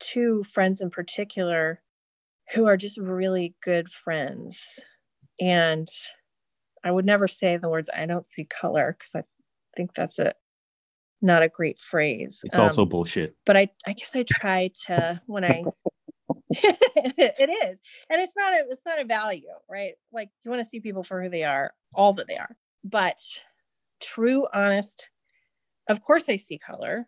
two 0.00 0.42
friends 0.44 0.80
in 0.80 0.90
particular 0.90 1.80
who 2.54 2.66
are 2.66 2.76
just 2.76 2.98
really 2.98 3.54
good 3.62 3.88
friends. 3.88 4.80
And 5.40 5.88
I 6.82 6.90
would 6.90 7.04
never 7.04 7.28
say 7.28 7.56
the 7.56 7.68
words, 7.68 7.90
I 7.94 8.06
don't 8.06 8.28
see 8.30 8.44
color, 8.44 8.96
because 8.98 9.14
I 9.14 9.22
think 9.76 9.94
that's 9.94 10.18
a 10.18 10.34
not 11.22 11.42
a 11.42 11.48
great 11.48 11.78
phrase. 11.78 12.40
It's 12.44 12.56
um, 12.56 12.62
also 12.62 12.84
bullshit. 12.86 13.36
But 13.44 13.56
I, 13.56 13.68
I 13.86 13.92
guess 13.92 14.16
I 14.16 14.24
try 14.26 14.70
to 14.86 15.20
when 15.26 15.44
I 15.44 15.62
it 16.52 17.48
is 17.64 17.78
and 18.10 18.20
it's 18.20 18.32
not 18.36 18.54
a, 18.54 18.64
it's 18.70 18.84
not 18.84 19.00
a 19.00 19.04
value 19.04 19.46
right 19.68 19.92
like 20.12 20.30
you 20.44 20.50
want 20.50 20.60
to 20.60 20.68
see 20.68 20.80
people 20.80 21.04
for 21.04 21.22
who 21.22 21.28
they 21.28 21.44
are 21.44 21.72
all 21.94 22.12
that 22.12 22.26
they 22.26 22.36
are 22.36 22.56
but 22.82 23.20
true 24.00 24.48
honest 24.52 25.08
of 25.88 26.02
course 26.02 26.24
i 26.28 26.34
see 26.34 26.58
color 26.58 27.06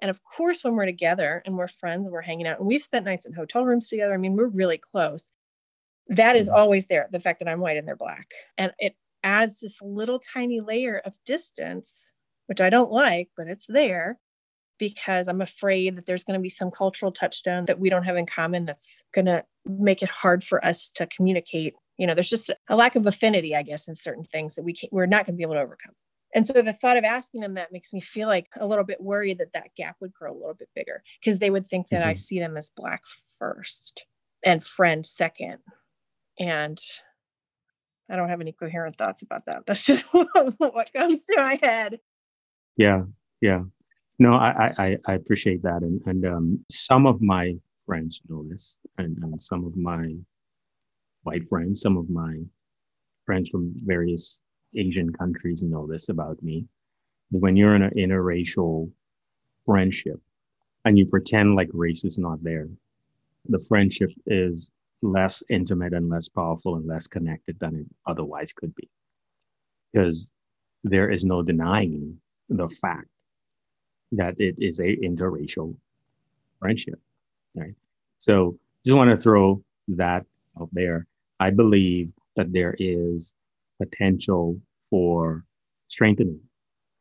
and 0.00 0.10
of 0.10 0.22
course 0.24 0.64
when 0.64 0.74
we're 0.74 0.86
together 0.86 1.42
and 1.44 1.58
we're 1.58 1.68
friends 1.68 2.06
and 2.06 2.14
we're 2.14 2.22
hanging 2.22 2.46
out 2.46 2.58
and 2.58 2.66
we've 2.66 2.82
spent 2.82 3.04
nights 3.04 3.26
in 3.26 3.34
hotel 3.34 3.62
rooms 3.62 3.88
together 3.88 4.14
i 4.14 4.16
mean 4.16 4.34
we're 4.34 4.48
really 4.48 4.78
close 4.78 5.28
that 6.08 6.34
is 6.34 6.48
mm-hmm. 6.48 6.56
always 6.58 6.86
there 6.86 7.08
the 7.12 7.20
fact 7.20 7.40
that 7.40 7.48
i'm 7.48 7.60
white 7.60 7.76
and 7.76 7.86
they're 7.86 7.94
black 7.94 8.30
and 8.56 8.72
it 8.78 8.94
adds 9.22 9.60
this 9.60 9.82
little 9.82 10.18
tiny 10.18 10.60
layer 10.60 11.02
of 11.04 11.12
distance 11.26 12.10
which 12.46 12.62
i 12.62 12.70
don't 12.70 12.90
like 12.90 13.28
but 13.36 13.48
it's 13.48 13.66
there 13.68 14.18
because 14.78 15.28
I'm 15.28 15.40
afraid 15.40 15.96
that 15.96 16.06
there's 16.06 16.24
going 16.24 16.38
to 16.38 16.42
be 16.42 16.48
some 16.48 16.70
cultural 16.70 17.12
touchstone 17.12 17.66
that 17.66 17.80
we 17.80 17.90
don't 17.90 18.04
have 18.04 18.16
in 18.16 18.26
common 18.26 18.64
that's 18.64 19.02
going 19.12 19.26
to 19.26 19.44
make 19.66 20.02
it 20.02 20.08
hard 20.08 20.44
for 20.44 20.64
us 20.64 20.88
to 20.96 21.06
communicate. 21.06 21.74
You 21.98 22.06
know, 22.06 22.14
there's 22.14 22.30
just 22.30 22.50
a 22.68 22.76
lack 22.76 22.96
of 22.96 23.06
affinity, 23.06 23.54
I 23.54 23.62
guess, 23.62 23.88
in 23.88 23.94
certain 23.94 24.24
things 24.24 24.54
that 24.54 24.64
we 24.64 24.72
can't, 24.72 24.92
we're 24.92 25.06
not 25.06 25.26
going 25.26 25.34
to 25.34 25.38
be 25.38 25.42
able 25.42 25.54
to 25.54 25.60
overcome. 25.60 25.94
And 26.34 26.46
so 26.46 26.60
the 26.60 26.72
thought 26.72 26.96
of 26.96 27.04
asking 27.04 27.40
them 27.40 27.54
that 27.54 27.72
makes 27.72 27.92
me 27.92 28.00
feel 28.00 28.28
like 28.28 28.48
a 28.60 28.66
little 28.66 28.84
bit 28.84 29.00
worried 29.00 29.38
that 29.38 29.54
that 29.54 29.74
gap 29.76 29.96
would 30.00 30.12
grow 30.12 30.32
a 30.32 30.36
little 30.36 30.54
bit 30.54 30.68
bigger 30.74 31.02
because 31.20 31.38
they 31.38 31.50
would 31.50 31.66
think 31.66 31.88
that 31.88 32.00
mm-hmm. 32.00 32.10
I 32.10 32.14
see 32.14 32.38
them 32.38 32.56
as 32.56 32.70
black 32.76 33.02
first 33.38 34.04
and 34.44 34.62
friend 34.62 35.04
second. 35.04 35.58
And 36.38 36.78
I 38.10 38.16
don't 38.16 38.28
have 38.28 38.40
any 38.40 38.52
coherent 38.52 38.96
thoughts 38.96 39.22
about 39.22 39.46
that. 39.46 39.64
That's 39.66 39.84
just 39.84 40.04
what 40.12 40.92
comes 40.92 41.24
to 41.24 41.36
my 41.36 41.58
head. 41.62 41.98
Yeah. 42.76 43.04
Yeah. 43.40 43.62
No, 44.18 44.34
I, 44.34 44.72
I, 44.78 44.96
I 45.06 45.14
appreciate 45.14 45.62
that. 45.62 45.82
And, 45.82 46.00
and 46.06 46.26
um, 46.26 46.64
some 46.70 47.06
of 47.06 47.20
my 47.22 47.54
friends 47.84 48.20
know 48.28 48.44
this, 48.48 48.76
and, 48.98 49.16
and 49.22 49.40
some 49.40 49.64
of 49.64 49.76
my 49.76 50.14
white 51.22 51.46
friends, 51.48 51.80
some 51.80 51.96
of 51.96 52.10
my 52.10 52.40
friends 53.24 53.48
from 53.48 53.72
various 53.84 54.42
Asian 54.74 55.12
countries 55.12 55.62
know 55.62 55.86
this 55.86 56.08
about 56.08 56.42
me. 56.42 56.66
When 57.30 57.56
you're 57.56 57.76
in 57.76 57.82
an 57.82 57.94
interracial 57.96 58.90
friendship 59.64 60.20
and 60.84 60.98
you 60.98 61.06
pretend 61.06 61.54
like 61.54 61.68
race 61.72 62.04
is 62.04 62.18
not 62.18 62.42
there, 62.42 62.68
the 63.48 63.58
friendship 63.68 64.10
is 64.26 64.70
less 65.02 65.42
intimate 65.48 65.92
and 65.92 66.08
less 66.08 66.28
powerful 66.28 66.76
and 66.76 66.86
less 66.86 67.06
connected 67.06 67.58
than 67.60 67.76
it 67.76 67.86
otherwise 68.06 68.52
could 68.52 68.74
be. 68.74 68.88
Because 69.92 70.32
there 70.82 71.10
is 71.10 71.24
no 71.24 71.42
denying 71.42 72.20
the 72.48 72.68
fact 72.68 73.08
that 74.12 74.34
it 74.38 74.56
is 74.58 74.80
a 74.80 74.96
interracial 74.96 75.76
friendship. 76.58 77.00
Right. 77.54 77.74
So 78.18 78.58
just 78.84 78.96
want 78.96 79.10
to 79.10 79.16
throw 79.16 79.62
that 79.88 80.24
out 80.60 80.68
there. 80.72 81.06
I 81.40 81.50
believe 81.50 82.10
that 82.36 82.52
there 82.52 82.74
is 82.78 83.34
potential 83.80 84.60
for 84.90 85.44
strengthening 85.88 86.40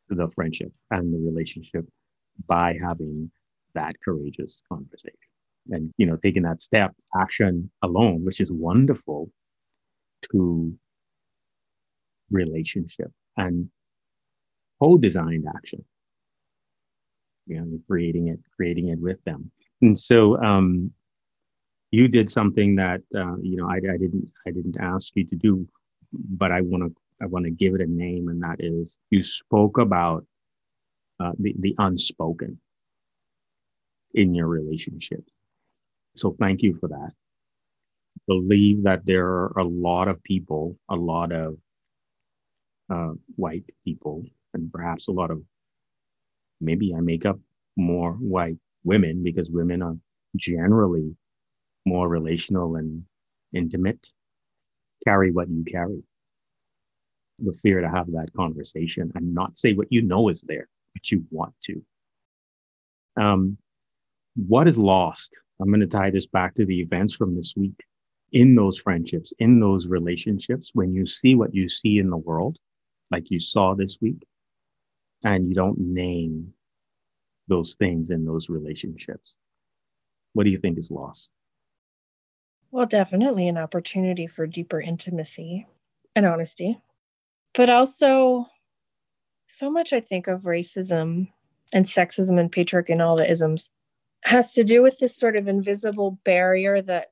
the 0.09 0.29
friendship 0.35 0.71
and 0.91 1.13
the 1.13 1.17
relationship 1.17 1.85
by 2.47 2.77
having 2.81 3.29
that 3.73 3.95
courageous 4.03 4.61
conversation 4.71 5.17
and 5.69 5.93
you 5.97 6.05
know 6.05 6.17
taking 6.23 6.43
that 6.43 6.61
step 6.61 6.93
action 7.19 7.69
alone 7.83 8.23
which 8.23 8.39
is 8.39 8.51
wonderful 8.51 9.29
to 10.31 10.73
relationship 12.31 13.11
and 13.37 13.69
co-designed 14.81 15.45
action 15.55 15.83
you 17.47 17.59
know 17.59 17.79
creating 17.87 18.27
it 18.29 18.39
creating 18.55 18.89
it 18.89 18.99
with 18.99 19.23
them. 19.25 19.51
And 19.81 19.97
so 19.97 20.41
um 20.41 20.91
you 21.91 22.07
did 22.07 22.29
something 22.29 22.75
that 22.75 23.01
uh, 23.15 23.37
you 23.41 23.57
know 23.57 23.69
I, 23.69 23.77
I 23.77 23.97
didn't 23.97 24.29
i 24.45 24.51
didn't 24.51 24.75
ask 24.79 25.13
you 25.15 25.25
to 25.25 25.35
do 25.37 25.65
but 26.11 26.51
i 26.51 26.59
want 26.59 26.83
to 26.83 26.93
i 27.21 27.25
want 27.25 27.45
to 27.45 27.51
give 27.51 27.75
it 27.75 27.81
a 27.81 27.85
name 27.85 28.27
and 28.27 28.41
that 28.41 28.57
is 28.59 28.97
you 29.09 29.23
spoke 29.23 29.77
about 29.77 30.25
uh, 31.21 31.31
the, 31.39 31.55
the 31.59 31.73
unspoken 31.77 32.59
in 34.13 34.35
your 34.35 34.47
relationships 34.47 35.31
so 36.17 36.35
thank 36.39 36.63
you 36.63 36.75
for 36.79 36.89
that. 36.89 37.11
Believe 38.27 38.83
that 38.83 39.05
there 39.05 39.27
are 39.27 39.53
a 39.59 39.63
lot 39.63 40.07
of 40.07 40.21
people 40.23 40.77
a 40.89 40.95
lot 40.95 41.31
of 41.31 41.57
uh, 42.89 43.13
white 43.35 43.65
people 43.85 44.23
and 44.53 44.71
perhaps 44.71 45.07
a 45.07 45.11
lot 45.11 45.29
of 45.29 45.41
maybe 46.61 46.93
i 46.95 46.99
make 46.99 47.25
up 47.25 47.39
more 47.75 48.13
white 48.13 48.57
women 48.83 49.23
because 49.23 49.49
women 49.49 49.81
are 49.81 49.95
generally 50.35 51.15
more 51.85 52.09
relational 52.09 52.75
and 52.75 53.03
intimate, 53.53 54.11
carry 55.05 55.31
what 55.31 55.49
you 55.49 55.63
carry. 55.63 56.03
The 57.39 57.53
fear 57.53 57.81
to 57.81 57.89
have 57.89 58.07
that 58.11 58.33
conversation 58.35 59.11
and 59.15 59.33
not 59.33 59.57
say 59.57 59.73
what 59.73 59.91
you 59.91 60.01
know 60.01 60.29
is 60.29 60.41
there, 60.41 60.67
but 60.93 61.11
you 61.11 61.23
want 61.29 61.53
to. 61.65 61.83
Um, 63.15 63.57
what 64.35 64.67
is 64.67 64.77
lost? 64.77 65.35
I'm 65.59 65.69
going 65.69 65.81
to 65.81 65.87
tie 65.87 66.09
this 66.09 66.27
back 66.27 66.55
to 66.55 66.65
the 66.65 66.79
events 66.79 67.13
from 67.13 67.35
this 67.35 67.53
week. 67.55 67.79
In 68.33 68.55
those 68.55 68.77
friendships, 68.77 69.31
in 69.39 69.59
those 69.59 69.87
relationships, 69.87 70.71
when 70.73 70.93
you 70.93 71.05
see 71.05 71.35
what 71.35 71.55
you 71.55 71.69
see 71.69 71.99
in 71.99 72.09
the 72.09 72.17
world, 72.17 72.57
like 73.09 73.31
you 73.31 73.39
saw 73.39 73.73
this 73.73 73.99
week, 74.01 74.21
and 75.23 75.47
you 75.47 75.53
don't 75.53 75.79
name 75.79 76.53
those 77.47 77.75
things 77.75 78.09
in 78.09 78.25
those 78.25 78.49
relationships, 78.49 79.35
what 80.33 80.43
do 80.43 80.49
you 80.49 80.59
think 80.59 80.77
is 80.77 80.91
lost? 80.91 81.31
Well, 82.71 82.85
definitely 82.85 83.47
an 83.47 83.57
opportunity 83.57 84.27
for 84.27 84.45
deeper 84.45 84.81
intimacy 84.81 85.65
and 86.15 86.25
honesty. 86.25 86.77
But 87.53 87.69
also, 87.69 88.45
so 89.47 89.71
much 89.71 89.93
I 89.93 90.01
think 90.01 90.27
of 90.27 90.41
racism 90.41 91.29
and 91.73 91.85
sexism 91.85 92.39
and 92.39 92.51
patriarchy 92.51 92.89
and 92.89 93.01
all 93.01 93.15
the 93.15 93.29
isms 93.29 93.69
has 94.23 94.53
to 94.53 94.63
do 94.63 94.81
with 94.81 94.99
this 94.99 95.15
sort 95.15 95.37
of 95.37 95.47
invisible 95.47 96.19
barrier 96.23 96.81
that 96.81 97.07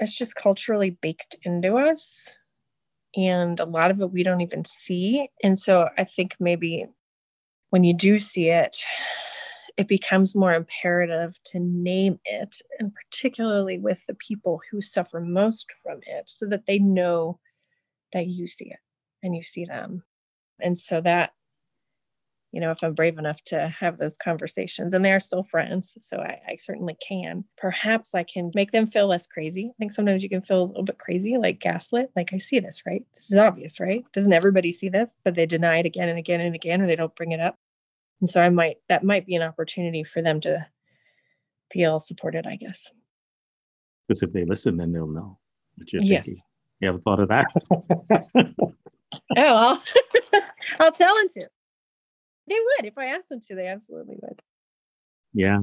is 0.00 0.14
just 0.14 0.36
culturally 0.36 0.90
baked 0.90 1.36
into 1.42 1.76
us. 1.76 2.34
And 3.16 3.58
a 3.60 3.64
lot 3.64 3.90
of 3.90 4.00
it 4.00 4.12
we 4.12 4.22
don't 4.22 4.40
even 4.40 4.64
see. 4.64 5.28
And 5.42 5.58
so 5.58 5.88
I 5.98 6.04
think 6.04 6.36
maybe 6.38 6.86
when 7.72 7.84
you 7.84 7.94
do 7.94 8.18
see 8.18 8.50
it, 8.50 8.76
it 9.78 9.88
becomes 9.88 10.34
more 10.36 10.52
imperative 10.52 11.38
to 11.46 11.58
name 11.58 12.20
it, 12.26 12.56
and 12.78 12.92
particularly 12.94 13.78
with 13.78 14.04
the 14.04 14.12
people 14.12 14.60
who 14.70 14.82
suffer 14.82 15.20
most 15.20 15.68
from 15.82 16.00
it, 16.02 16.28
so 16.28 16.44
that 16.44 16.66
they 16.66 16.78
know 16.78 17.40
that 18.12 18.26
you 18.26 18.46
see 18.46 18.66
it 18.66 18.78
and 19.22 19.34
you 19.34 19.42
see 19.42 19.64
them. 19.64 20.02
And 20.60 20.78
so 20.78 21.00
that, 21.00 21.30
you 22.52 22.60
know, 22.60 22.70
if 22.70 22.82
I'm 22.82 22.94
brave 22.94 23.18
enough 23.18 23.42
to 23.44 23.74
have 23.80 23.98
those 23.98 24.16
conversations, 24.16 24.94
and 24.94 25.04
they 25.04 25.12
are 25.12 25.20
still 25.20 25.42
friends, 25.42 25.96
so 26.00 26.18
I, 26.18 26.40
I 26.48 26.56
certainly 26.56 26.96
can, 27.06 27.44
perhaps 27.56 28.14
I 28.14 28.22
can 28.22 28.52
make 28.54 28.70
them 28.70 28.86
feel 28.86 29.08
less 29.08 29.26
crazy. 29.26 29.70
I 29.70 29.74
think 29.78 29.92
sometimes 29.92 30.22
you 30.22 30.28
can 30.28 30.42
feel 30.42 30.62
a 30.62 30.64
little 30.64 30.84
bit 30.84 30.98
crazy, 30.98 31.36
like 31.38 31.60
gaslit. 31.60 32.10
Like, 32.14 32.32
I 32.32 32.38
see 32.38 32.60
this, 32.60 32.82
right? 32.86 33.04
This 33.14 33.32
is 33.32 33.38
obvious, 33.38 33.80
right? 33.80 34.04
Doesn't 34.12 34.32
everybody 34.32 34.70
see 34.70 34.88
this? 34.88 35.10
But 35.24 35.34
they 35.34 35.46
deny 35.46 35.78
it 35.78 35.86
again 35.86 36.08
and 36.08 36.18
again 36.18 36.40
and 36.40 36.54
again, 36.54 36.82
or 36.82 36.86
they 36.86 36.96
don't 36.96 37.16
bring 37.16 37.32
it 37.32 37.40
up 37.40 37.56
and 38.22 38.30
so 38.30 38.40
i 38.40 38.48
might 38.48 38.76
that 38.88 39.04
might 39.04 39.26
be 39.26 39.34
an 39.34 39.42
opportunity 39.42 40.02
for 40.02 40.22
them 40.22 40.40
to 40.40 40.66
feel 41.70 42.00
supported 42.00 42.46
i 42.46 42.56
guess 42.56 42.90
because 44.08 44.22
if 44.22 44.32
they 44.32 44.44
listen 44.46 44.78
then 44.78 44.92
they'll 44.92 45.06
know 45.06 45.38
what 45.76 45.92
you're 45.92 46.02
yes. 46.02 46.24
thinking 46.24 46.42
you 46.80 46.88
ever 46.88 46.98
thought 46.98 47.20
of 47.20 47.28
that 47.28 47.46
oh 49.36 49.36
I'll, 49.36 49.82
I'll 50.80 50.92
tell 50.92 51.14
them 51.14 51.28
to 51.34 51.48
they 52.48 52.56
would 52.58 52.86
if 52.86 52.98
i 52.98 53.06
asked 53.06 53.28
them 53.28 53.40
to 53.40 53.54
they 53.54 53.66
absolutely 53.66 54.16
would. 54.20 54.40
Yeah. 55.34 55.60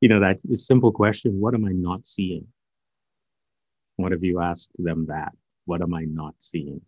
You 0.00 0.08
know 0.08 0.20
that 0.20 0.38
simple 0.56 0.92
question 0.92 1.40
what 1.40 1.54
am 1.54 1.64
i 1.64 1.72
not 1.72 2.06
seeing? 2.06 2.46
What 3.96 4.12
if 4.12 4.22
you 4.22 4.40
asked 4.40 4.70
them 4.78 5.06
that 5.06 5.32
what 5.64 5.82
am 5.82 5.94
i 5.94 6.04
not 6.04 6.34
seeing? 6.38 6.80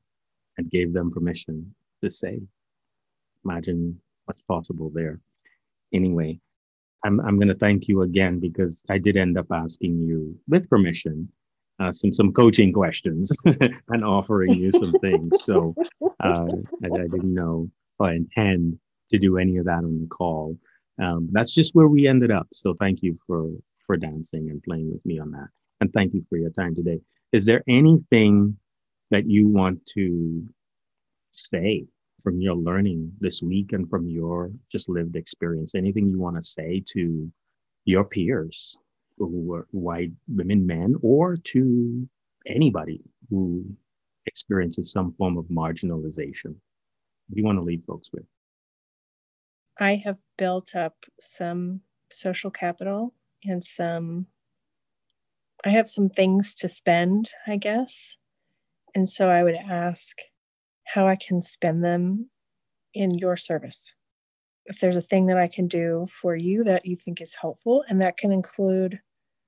And 0.59 0.71
gave 0.71 0.93
them 0.93 1.11
permission 1.11 1.75
to 2.03 2.11
say. 2.11 2.40
Imagine 3.45 3.99
what's 4.27 4.43
possible 4.43 4.90
there. 4.95 5.21
Anyway, 5.95 6.38
I'm, 7.05 7.21
I'm 7.21 7.37
going 7.37 7.49
to 7.49 7.55
thank 7.55 7.88
you 7.88 8.03
again 8.03 8.38
because 8.38 8.83
I 8.90 8.99
did 8.99 9.16
end 9.16 9.38
up 9.38 9.47
asking 9.51 10.01
you, 10.01 10.38
with 10.49 10.69
permission, 10.69 11.31
uh, 11.81 11.90
some 11.90 12.12
some 12.12 12.33
coaching 12.33 12.73
questions 12.73 13.33
and 13.88 14.05
offering 14.05 14.53
you 14.53 14.71
some 14.71 14.93
things. 15.01 15.43
So 15.43 15.75
uh, 16.03 16.47
I, 16.47 16.87
I, 16.87 17.07
didn't 17.09 17.33
know 17.33 17.71
if 17.99 18.05
I 18.07 18.12
intend 18.12 18.79
to 19.11 19.18
do 19.18 19.38
any 19.38 19.57
of 19.59 19.66
that 19.66 19.85
on 19.85 20.01
the 20.01 20.09
call. 20.09 20.57
Um, 21.01 21.29
that's 21.33 21.53
just 21.53 21.75
where 21.75 21.88
we 21.88 22.07
ended 22.07 22.31
up. 22.31 22.49
So 22.53 22.75
thank 22.75 23.03
you 23.03 23.18
for 23.27 23.51
for 23.87 23.96
dancing 23.96 24.51
and 24.51 24.62
playing 24.62 24.90
with 24.92 25.05
me 25.05 25.18
on 25.18 25.31
that, 25.33 25.49
and 25.81 25.92
thank 25.92 26.14
you 26.14 26.25
for 26.29 26.37
your 26.37 26.51
time 26.51 26.75
today. 26.75 27.01
Is 27.33 27.44
there 27.44 27.62
anything 27.68 28.57
that 29.11 29.29
you 29.29 29.49
want 29.49 29.85
to 29.94 30.46
say 31.33 31.85
from 32.23 32.40
your 32.40 32.55
learning 32.55 33.12
this 33.20 33.42
week 33.42 33.73
and 33.73 33.88
from 33.88 34.09
your 34.09 34.51
just 34.70 34.88
lived 34.88 35.16
experience? 35.16 35.75
Anything 35.75 36.09
you 36.09 36.18
want 36.18 36.37
to 36.37 36.42
say 36.42 36.83
to 36.88 37.31
your 37.85 38.05
peers 38.05 38.77
who 39.18 39.55
are 39.55 39.66
white 39.73 40.12
women, 40.29 40.66
men, 40.66 40.96
or 41.03 41.37
to 41.37 42.09
anybody 42.46 43.01
who 43.29 43.64
experiences 44.27 44.92
some 44.92 45.12
form 45.12 45.37
of 45.37 45.46
marginalization? 45.46 46.55
What 46.55 47.35
do 47.35 47.40
you 47.40 47.44
want 47.44 47.59
to 47.59 47.64
leave 47.64 47.83
folks 47.87 48.11
with? 48.12 48.25
I 49.81 49.97
have 50.05 50.19
built 50.37 50.77
up 50.77 51.07
some 51.19 51.81
social 52.11 52.51
capital 52.51 53.14
and 53.45 53.64
some, 53.64 54.27
I 55.64 55.71
have 55.71 55.88
some 55.88 56.11
things 56.11 56.55
to 56.57 56.69
spend, 56.69 57.31
I 57.47 57.57
guess. 57.57 58.16
And 58.95 59.09
so 59.09 59.29
I 59.31 59.43
would 59.43 59.55
ask 59.55 60.16
how 60.85 61.09
I 61.09 61.16
can 61.16 61.40
spend 61.40 61.83
them 61.83 62.29
in 62.93 63.16
your 63.16 63.37
service. 63.37 63.95
If 64.66 64.81
there's 64.81 64.97
a 64.97 65.03
thing 65.03 65.27
that 65.27 65.38
I 65.38 65.49
can 65.49 65.66
do 65.66 66.07
for 66.11 66.37
you 66.37 66.62
that 66.64 66.85
you 66.85 66.97
think 66.97 67.21
is 67.21 67.37
helpful, 67.40 67.83
and 67.88 68.01
that 68.03 68.19
can 68.19 68.33
include 68.33 69.01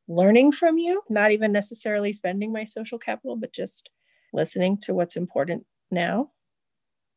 learning 0.08 0.52
from 0.52 0.78
you, 0.78 1.02
not 1.10 1.30
even 1.30 1.52
necessarily 1.52 2.12
spending 2.12 2.52
my 2.52 2.64
social 2.64 2.98
capital, 2.98 3.36
but 3.36 3.52
just 3.52 3.90
listening 4.32 4.78
to 4.78 4.94
what's 4.94 5.16
important 5.16 5.66
now. 5.90 6.30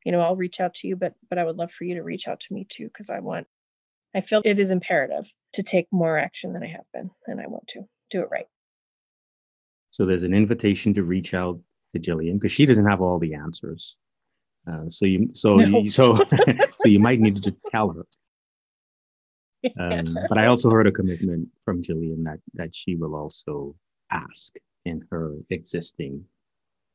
You 0.06 0.12
know, 0.12 0.22
I'll 0.22 0.36
reach 0.36 0.62
out 0.62 0.74
to 0.76 0.88
you, 0.88 0.96
but 0.96 1.16
but 1.30 1.38
I 1.38 1.44
would 1.44 1.58
love 1.58 1.72
for 1.72 1.84
you 1.84 1.96
to 1.96 2.04
reach 2.04 2.28
out 2.28 2.40
to 2.42 2.54
me 2.54 2.66
too, 2.70 2.86
because 2.86 3.10
I 3.10 3.20
want 3.20 3.48
I 4.16 4.22
feel 4.22 4.42
it 4.46 4.60
is 4.60 4.72
imperative 4.72 5.32
to 5.54 5.64
take 5.64 5.88
more 5.92 6.18
action 6.18 6.54
than 6.54 6.64
I 6.64 6.68
have 6.68 6.86
been, 6.94 7.12
and 7.28 7.42
I 7.42 7.48
want 7.48 7.68
to 7.70 7.82
do 8.10 8.22
it 8.22 8.30
right. 8.32 8.48
So 9.92 10.06
there's 10.06 10.24
an 10.24 10.34
invitation 10.34 10.94
to 10.94 11.04
reach 11.04 11.34
out 11.34 11.60
to 11.94 12.00
Gillian 12.00 12.38
because 12.38 12.52
she 12.52 12.66
doesn't 12.66 12.86
have 12.86 13.02
all 13.02 13.20
the 13.20 13.34
answers. 13.34 13.98
Uh, 14.70 14.90
so 14.90 15.06
you 15.06 15.30
so 15.34 15.56
no. 15.56 15.80
you, 15.80 15.90
so 15.90 16.20
so 16.78 16.88
you 16.88 17.00
might 17.00 17.20
need 17.20 17.36
to 17.36 17.42
just 17.42 17.62
tell 17.72 17.92
her. 17.92 18.04
Um, 19.80 20.16
but 20.30 20.38
I 20.38 20.46
also 20.46 20.70
heard 20.70 20.86
a 20.86 20.92
commitment 20.92 21.48
from 21.64 21.82
Gillian 21.82 22.24
that 22.26 22.38
that 22.54 22.76
she 22.76 22.94
will 22.94 23.16
also 23.16 23.76
ask 24.12 24.54
in 24.86 25.04
her 25.10 25.38
existing 25.50 26.24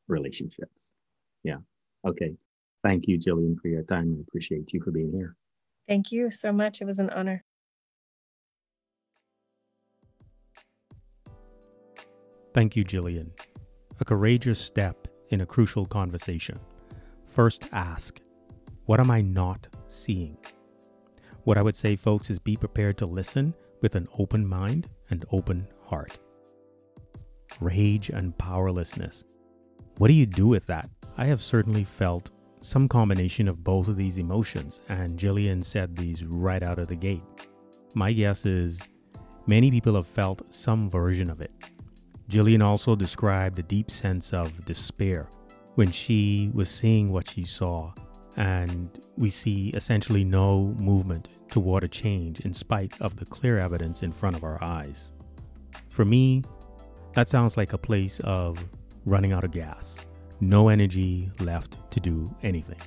relationships. 0.07 0.93
Yeah. 1.43 1.57
Okay. 2.07 2.33
Thank 2.83 3.07
you, 3.07 3.17
Gillian, 3.17 3.57
for 3.61 3.67
your 3.67 3.83
time. 3.83 4.15
I 4.17 4.21
appreciate 4.21 4.73
you 4.73 4.81
for 4.83 4.91
being 4.91 5.11
here. 5.13 5.35
Thank 5.87 6.11
you 6.11 6.31
so 6.31 6.51
much. 6.51 6.81
It 6.81 6.85
was 6.85 6.99
an 6.99 7.09
honor. 7.09 7.43
Thank 12.53 12.75
you, 12.75 12.83
Gillian. 12.83 13.31
A 13.99 14.05
courageous 14.05 14.59
step 14.59 15.07
in 15.29 15.41
a 15.41 15.45
crucial 15.45 15.85
conversation. 15.85 16.57
First, 17.25 17.69
ask, 17.71 18.19
What 18.85 18.99
am 18.99 19.11
I 19.11 19.21
not 19.21 19.67
seeing? 19.87 20.37
What 21.43 21.57
I 21.57 21.61
would 21.61 21.75
say, 21.75 21.95
folks, 21.95 22.29
is 22.29 22.39
be 22.39 22.55
prepared 22.57 22.97
to 22.97 23.05
listen 23.05 23.53
with 23.81 23.95
an 23.95 24.07
open 24.17 24.45
mind 24.45 24.89
and 25.09 25.25
open 25.31 25.67
heart. 25.83 26.19
Rage 27.59 28.09
and 28.09 28.37
powerlessness. 28.37 29.23
What 29.97 30.07
do 30.07 30.13
you 30.13 30.25
do 30.25 30.47
with 30.47 30.65
that? 30.67 30.89
I 31.17 31.25
have 31.25 31.41
certainly 31.41 31.83
felt 31.83 32.31
some 32.61 32.87
combination 32.87 33.47
of 33.47 33.63
both 33.63 33.87
of 33.87 33.97
these 33.97 34.17
emotions, 34.17 34.79
and 34.89 35.17
Gillian 35.17 35.61
said 35.63 35.95
these 35.95 36.23
right 36.23 36.63
out 36.63 36.79
of 36.79 36.87
the 36.87 36.95
gate. 36.95 37.23
My 37.93 38.13
guess 38.13 38.45
is 38.45 38.79
many 39.47 39.71
people 39.71 39.95
have 39.95 40.07
felt 40.07 40.41
some 40.53 40.89
version 40.89 41.29
of 41.29 41.41
it. 41.41 41.51
Gillian 42.29 42.61
also 42.61 42.95
described 42.95 43.59
a 43.59 43.63
deep 43.63 43.91
sense 43.91 44.31
of 44.31 44.63
despair 44.65 45.27
when 45.75 45.91
she 45.91 46.49
was 46.53 46.69
seeing 46.69 47.11
what 47.11 47.27
she 47.27 47.43
saw, 47.43 47.93
and 48.37 49.03
we 49.17 49.29
see 49.29 49.69
essentially 49.69 50.23
no 50.23 50.75
movement 50.79 51.29
toward 51.49 51.83
a 51.83 51.87
change 51.87 52.39
in 52.41 52.53
spite 52.53 52.93
of 53.01 53.17
the 53.17 53.25
clear 53.25 53.59
evidence 53.59 54.03
in 54.03 54.11
front 54.11 54.35
of 54.35 54.43
our 54.43 54.63
eyes. 54.63 55.11
For 55.89 56.05
me, 56.05 56.43
that 57.13 57.27
sounds 57.27 57.57
like 57.57 57.73
a 57.73 57.77
place 57.77 58.21
of 58.21 58.63
running 59.05 59.33
out 59.33 59.43
of 59.43 59.51
gas, 59.51 60.05
no 60.41 60.69
energy 60.69 61.31
left 61.39 61.77
to 61.91 61.99
do 61.99 62.35
anything. 62.41 62.79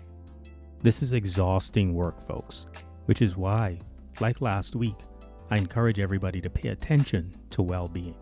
This 0.82 1.02
is 1.02 1.12
exhausting 1.12 1.94
work, 1.94 2.20
folks, 2.26 2.66
which 3.06 3.22
is 3.22 3.36
why, 3.36 3.78
like 4.20 4.40
last 4.40 4.74
week, 4.74 4.96
I 5.50 5.56
encourage 5.56 6.00
everybody 6.00 6.40
to 6.40 6.50
pay 6.50 6.70
attention 6.70 7.32
to 7.50 7.62
well 7.62 7.88
being. 7.88 8.16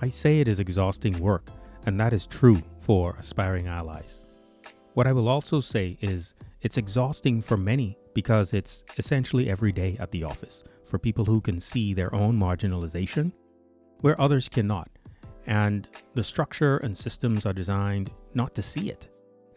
I 0.00 0.08
say 0.08 0.40
it 0.40 0.48
is 0.48 0.60
exhausting 0.60 1.18
work, 1.18 1.48
and 1.84 1.98
that 1.98 2.12
is 2.12 2.26
true 2.26 2.62
for 2.78 3.16
aspiring 3.18 3.66
allies. 3.66 4.20
What 4.94 5.06
I 5.06 5.12
will 5.12 5.28
also 5.28 5.60
say 5.60 5.98
is 6.00 6.34
it's 6.62 6.78
exhausting 6.78 7.42
for 7.42 7.56
many 7.56 7.98
because 8.14 8.54
it's 8.54 8.84
essentially 8.98 9.50
every 9.50 9.72
day 9.72 9.96
at 10.00 10.10
the 10.10 10.24
office 10.24 10.64
for 10.86 10.98
people 10.98 11.24
who 11.24 11.40
can 11.40 11.60
see 11.60 11.92
their 11.92 12.14
own 12.14 12.38
marginalization 12.38 13.32
where 14.00 14.18
others 14.20 14.48
cannot. 14.48 14.88
And 15.46 15.88
the 16.14 16.24
structure 16.24 16.78
and 16.78 16.96
systems 16.96 17.46
are 17.46 17.52
designed 17.52 18.10
not 18.36 18.54
to 18.54 18.62
see 18.62 18.90
it 18.90 19.08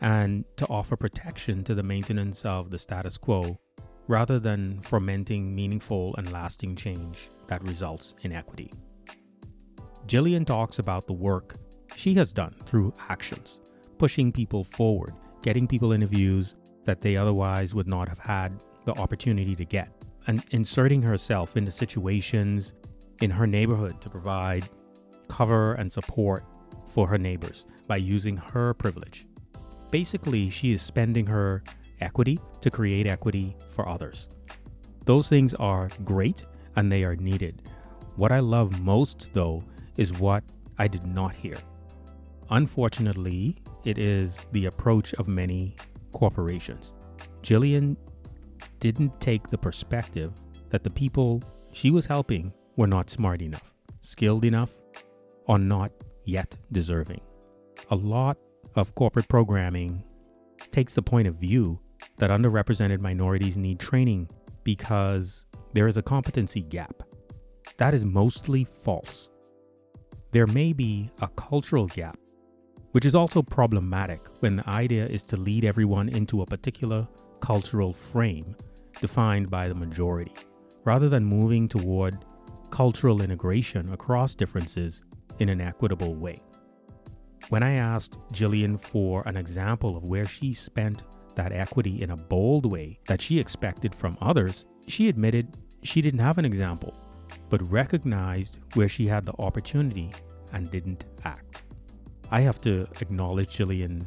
and 0.01 0.45
to 0.55 0.65
offer 0.69 0.95
protection 0.95 1.63
to 1.65 1.75
the 1.75 1.83
maintenance 1.83 2.45
of 2.45 2.71
the 2.71 2.79
status 2.79 3.17
quo 3.17 3.59
rather 4.07 4.39
than 4.39 4.81
fomenting 4.81 5.53
meaningful 5.53 6.15
and 6.17 6.31
lasting 6.31 6.75
change 6.75 7.29
that 7.47 7.61
results 7.67 8.15
in 8.23 8.31
equity. 8.31 8.71
Gillian 10.07 10.45
talks 10.45 10.79
about 10.79 11.05
the 11.05 11.13
work 11.13 11.55
she 11.95 12.13
has 12.15 12.33
done 12.33 12.55
through 12.65 12.93
actions, 13.09 13.59
pushing 13.97 14.31
people 14.31 14.63
forward, 14.63 15.13
getting 15.43 15.67
people 15.67 15.91
interviews 15.91 16.55
that 16.85 17.01
they 17.01 17.17
otherwise 17.17 17.75
would 17.75 17.87
not 17.87 18.07
have 18.07 18.17
had 18.17 18.63
the 18.85 18.93
opportunity 18.93 19.55
to 19.55 19.65
get, 19.65 19.91
and 20.27 20.43
inserting 20.51 21.01
herself 21.01 21.57
into 21.57 21.69
situations 21.69 22.73
in 23.21 23.29
her 23.29 23.45
neighborhood 23.45 24.01
to 24.01 24.09
provide 24.09 24.67
cover 25.27 25.73
and 25.73 25.91
support 25.91 26.43
for 26.89 27.07
her 27.07 27.17
neighbors 27.17 27.65
by 27.87 27.97
using 27.97 28.37
her 28.37 28.73
privilege. 28.73 29.25
Basically, 29.91 30.49
she 30.49 30.73
is 30.73 30.81
spending 30.81 31.25
her 31.25 31.63
equity 32.01 32.39
to 32.61 32.69
create 32.69 33.07
equity 33.07 33.55
for 33.69 33.87
others. 33.87 34.27
Those 35.05 35.27
things 35.27 35.53
are 35.55 35.89
great 36.03 36.45
and 36.75 36.91
they 36.91 37.03
are 37.03 37.15
needed. 37.15 37.63
What 38.15 38.31
I 38.31 38.39
love 38.39 38.81
most, 38.81 39.29
though, 39.33 39.63
is 39.97 40.13
what 40.13 40.43
I 40.77 40.87
did 40.87 41.05
not 41.05 41.33
hear. 41.33 41.57
Unfortunately, 42.51 43.57
it 43.85 43.97
is 43.97 44.45
the 44.51 44.65
approach 44.65 45.13
of 45.15 45.27
many 45.27 45.75
corporations. 46.11 46.95
Gillian 47.41 47.97
didn't 48.79 49.19
take 49.19 49.47
the 49.47 49.57
perspective 49.57 50.33
that 50.69 50.83
the 50.83 50.89
people 50.89 51.41
she 51.73 51.91
was 51.91 52.05
helping 52.05 52.53
were 52.75 52.87
not 52.87 53.09
smart 53.09 53.41
enough, 53.41 53.73
skilled 54.01 54.45
enough, 54.45 54.75
or 55.45 55.59
not 55.59 55.91
yet 56.29 56.55
deserving. 56.71 57.21
A 57.91 57.95
lot 57.95 58.37
of 58.75 58.95
corporate 58.95 59.27
programming 59.27 60.03
takes 60.71 60.93
the 60.93 61.01
point 61.01 61.27
of 61.27 61.35
view 61.35 61.79
that 62.17 62.29
underrepresented 62.29 62.99
minorities 62.99 63.57
need 63.57 63.79
training 63.79 64.29
because 64.63 65.45
there 65.73 65.87
is 65.87 65.97
a 65.97 66.01
competency 66.01 66.61
gap. 66.61 67.03
That 67.77 67.93
is 67.93 68.05
mostly 68.05 68.63
false 68.63 69.29
there 70.31 70.47
may 70.47 70.73
be 70.73 71.09
a 71.21 71.27
cultural 71.29 71.87
gap, 71.87 72.17
which 72.91 73.05
is 73.05 73.15
also 73.15 73.41
problematic 73.41 74.19
when 74.41 74.57
the 74.57 74.69
idea 74.69 75.05
is 75.05 75.23
to 75.23 75.37
lead 75.37 75.65
everyone 75.65 76.09
into 76.09 76.41
a 76.41 76.45
particular 76.45 77.07
cultural 77.39 77.93
frame 77.93 78.55
defined 79.01 79.49
by 79.49 79.67
the 79.67 79.75
majority, 79.75 80.33
rather 80.83 81.09
than 81.09 81.25
moving 81.25 81.67
toward 81.67 82.23
cultural 82.69 83.21
integration 83.21 83.91
across 83.91 84.35
differences 84.35 85.03
in 85.39 85.49
an 85.49 85.61
equitable 85.61 86.15
way. 86.15 86.41
When 87.49 87.63
I 87.63 87.73
asked 87.73 88.17
Gillian 88.31 88.77
for 88.77 89.23
an 89.25 89.35
example 89.35 89.97
of 89.97 90.03
where 90.03 90.27
she 90.27 90.53
spent 90.53 91.03
that 91.35 91.51
equity 91.51 92.01
in 92.01 92.11
a 92.11 92.17
bold 92.17 92.71
way 92.71 92.99
that 93.07 93.21
she 93.21 93.39
expected 93.39 93.95
from 93.95 94.17
others, 94.21 94.65
she 94.87 95.09
admitted 95.09 95.55
she 95.83 96.01
didn't 96.01 96.19
have 96.19 96.37
an 96.37 96.45
example 96.45 96.93
but 97.49 97.71
recognized 97.71 98.59
where 98.73 98.89
she 98.89 99.07
had 99.07 99.25
the 99.25 99.33
opportunity 99.39 100.11
and 100.53 100.71
didn't 100.71 101.05
act. 101.25 101.63
I 102.31 102.41
have 102.41 102.61
to 102.61 102.87
acknowledge 103.01 103.55
Gillian 103.55 104.03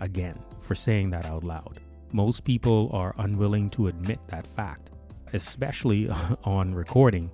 again 0.00 0.38
for 0.60 0.74
saying 0.74 1.10
that 1.10 1.26
out 1.26 1.44
loud. 1.44 1.80
Most 2.12 2.44
people 2.44 2.90
are 2.92 3.14
unwilling 3.18 3.68
to 3.70 3.88
admit 3.88 4.20
that 4.28 4.46
fact, 4.46 4.90
especially 5.32 6.08
on 6.44 6.74
recording 6.74 7.30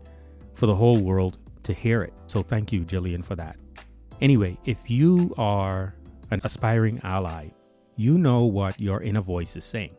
for 0.55 0.67
the 0.67 0.75
whole 0.75 0.99
world 0.99 1.39
to 1.71 1.81
hear 1.81 2.03
it. 2.03 2.13
So 2.27 2.43
thank 2.43 2.73
you, 2.73 2.85
Gillian, 2.85 3.23
for 3.23 3.37
that. 3.37 3.57
Anyway, 4.21 4.59
if 4.65 4.91
you 4.91 5.33
are 5.39 5.95
an 6.31 6.41
aspiring 6.45 7.01
ally, 7.05 7.49
you 7.97 8.19
know 8.19 8.45
what 8.45 8.81
your 8.81 9.03
inner 9.03 9.21
voice 9.21 9.57
is 9.57 9.65
saying. 9.65 9.97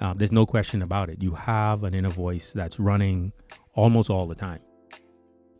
Uh, 0.00 0.14
there's 0.14 0.32
no 0.32 0.46
question 0.46 0.82
about 0.82 1.08
it. 1.08 1.22
You 1.22 1.32
have 1.34 1.84
an 1.84 1.94
inner 1.94 2.10
voice 2.10 2.52
that's 2.52 2.78
running 2.78 3.32
almost 3.74 4.10
all 4.10 4.26
the 4.26 4.34
time. 4.34 4.60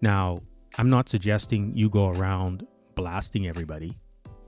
Now, 0.00 0.38
I'm 0.78 0.90
not 0.90 1.08
suggesting 1.08 1.74
you 1.74 1.88
go 1.88 2.10
around 2.10 2.66
blasting 2.94 3.46
everybody. 3.46 3.92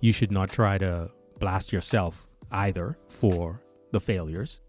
You 0.01 0.13
should 0.13 0.31
not 0.31 0.51
try 0.51 0.79
to 0.79 1.11
blast 1.39 1.73
yourself 1.73 2.27
either 2.51 2.97
for 3.09 3.63
the 3.93 4.01
failures. 4.01 4.61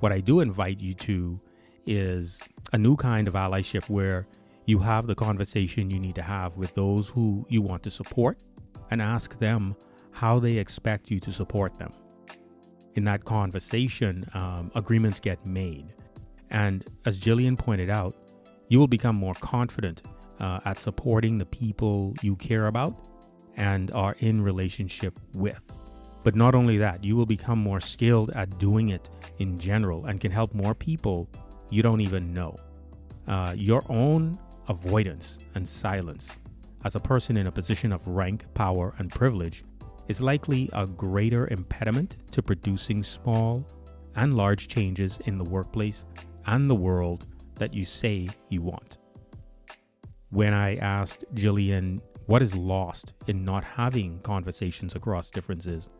What 0.00 0.12
I 0.12 0.20
do 0.20 0.40
invite 0.40 0.80
you 0.80 0.94
to 0.94 1.40
is 1.86 2.40
a 2.72 2.78
new 2.78 2.96
kind 2.96 3.28
of 3.28 3.34
allyship 3.34 3.88
where 3.88 4.26
you 4.66 4.78
have 4.78 5.06
the 5.06 5.14
conversation 5.14 5.90
you 5.90 6.00
need 6.00 6.14
to 6.14 6.22
have 6.22 6.56
with 6.56 6.74
those 6.74 7.08
who 7.08 7.46
you 7.48 7.62
want 7.62 7.82
to 7.82 7.90
support 7.90 8.42
and 8.90 9.02
ask 9.02 9.38
them 9.38 9.76
how 10.12 10.38
they 10.38 10.56
expect 10.56 11.10
you 11.10 11.20
to 11.20 11.32
support 11.32 11.74
them. 11.78 11.90
In 12.94 13.04
that 13.04 13.24
conversation, 13.24 14.24
um, 14.34 14.70
agreements 14.74 15.20
get 15.20 15.44
made. 15.44 15.92
And 16.50 16.84
as 17.04 17.18
Gillian 17.18 17.56
pointed 17.56 17.90
out, 17.90 18.14
you 18.68 18.78
will 18.78 18.86
become 18.86 19.16
more 19.16 19.34
confident 19.34 20.02
uh, 20.40 20.60
at 20.64 20.80
supporting 20.80 21.38
the 21.38 21.46
people 21.46 22.14
you 22.22 22.36
care 22.36 22.68
about 22.68 23.08
and 23.56 23.90
are 23.92 24.16
in 24.20 24.42
relationship 24.42 25.18
with. 25.34 25.60
But 26.22 26.34
not 26.34 26.54
only 26.54 26.78
that, 26.78 27.04
you 27.04 27.16
will 27.16 27.26
become 27.26 27.58
more 27.58 27.80
skilled 27.80 28.30
at 28.30 28.58
doing 28.58 28.88
it 28.88 29.10
in 29.38 29.58
general 29.58 30.06
and 30.06 30.20
can 30.20 30.32
help 30.32 30.54
more 30.54 30.74
people 30.74 31.28
you 31.70 31.82
don't 31.82 32.00
even 32.00 32.32
know. 32.32 32.56
Uh, 33.26 33.54
your 33.56 33.82
own 33.88 34.38
avoidance 34.68 35.38
and 35.54 35.66
silence 35.66 36.38
as 36.84 36.94
a 36.94 37.00
person 37.00 37.36
in 37.36 37.46
a 37.46 37.52
position 37.52 37.92
of 37.92 38.06
rank, 38.06 38.44
power, 38.54 38.94
and 38.98 39.10
privilege 39.10 39.64
is 40.08 40.20
likely 40.20 40.68
a 40.72 40.86
greater 40.86 41.48
impediment 41.48 42.16
to 42.30 42.42
producing 42.42 43.02
small 43.02 43.66
and 44.16 44.34
large 44.36 44.68
changes 44.68 45.18
in 45.24 45.38
the 45.38 45.44
workplace 45.44 46.04
and 46.46 46.68
the 46.68 46.74
world 46.74 47.26
that 47.56 47.72
you 47.72 47.84
say 47.84 48.28
you 48.50 48.62
want. 48.62 48.98
When 50.30 50.52
I 50.52 50.76
asked 50.76 51.24
Gillian 51.34 52.02
what 52.26 52.42
is 52.42 52.54
lost 52.54 53.12
in 53.26 53.44
not 53.44 53.64
having 53.64 54.18
conversations 54.20 54.94
across 54.94 55.30
differences, 55.30 55.90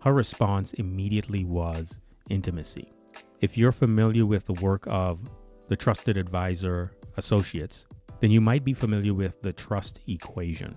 her 0.00 0.12
response 0.12 0.72
immediately 0.74 1.44
was 1.44 1.98
intimacy. 2.28 2.92
If 3.40 3.58
you're 3.58 3.72
familiar 3.72 4.26
with 4.26 4.46
the 4.46 4.54
work 4.54 4.84
of 4.86 5.20
the 5.68 5.76
Trusted 5.76 6.16
Advisor 6.16 6.92
Associates, 7.16 7.86
then 8.22 8.30
you 8.30 8.40
might 8.40 8.64
be 8.64 8.72
familiar 8.72 9.12
with 9.12 9.42
the 9.42 9.52
trust 9.52 9.98
equation. 10.06 10.76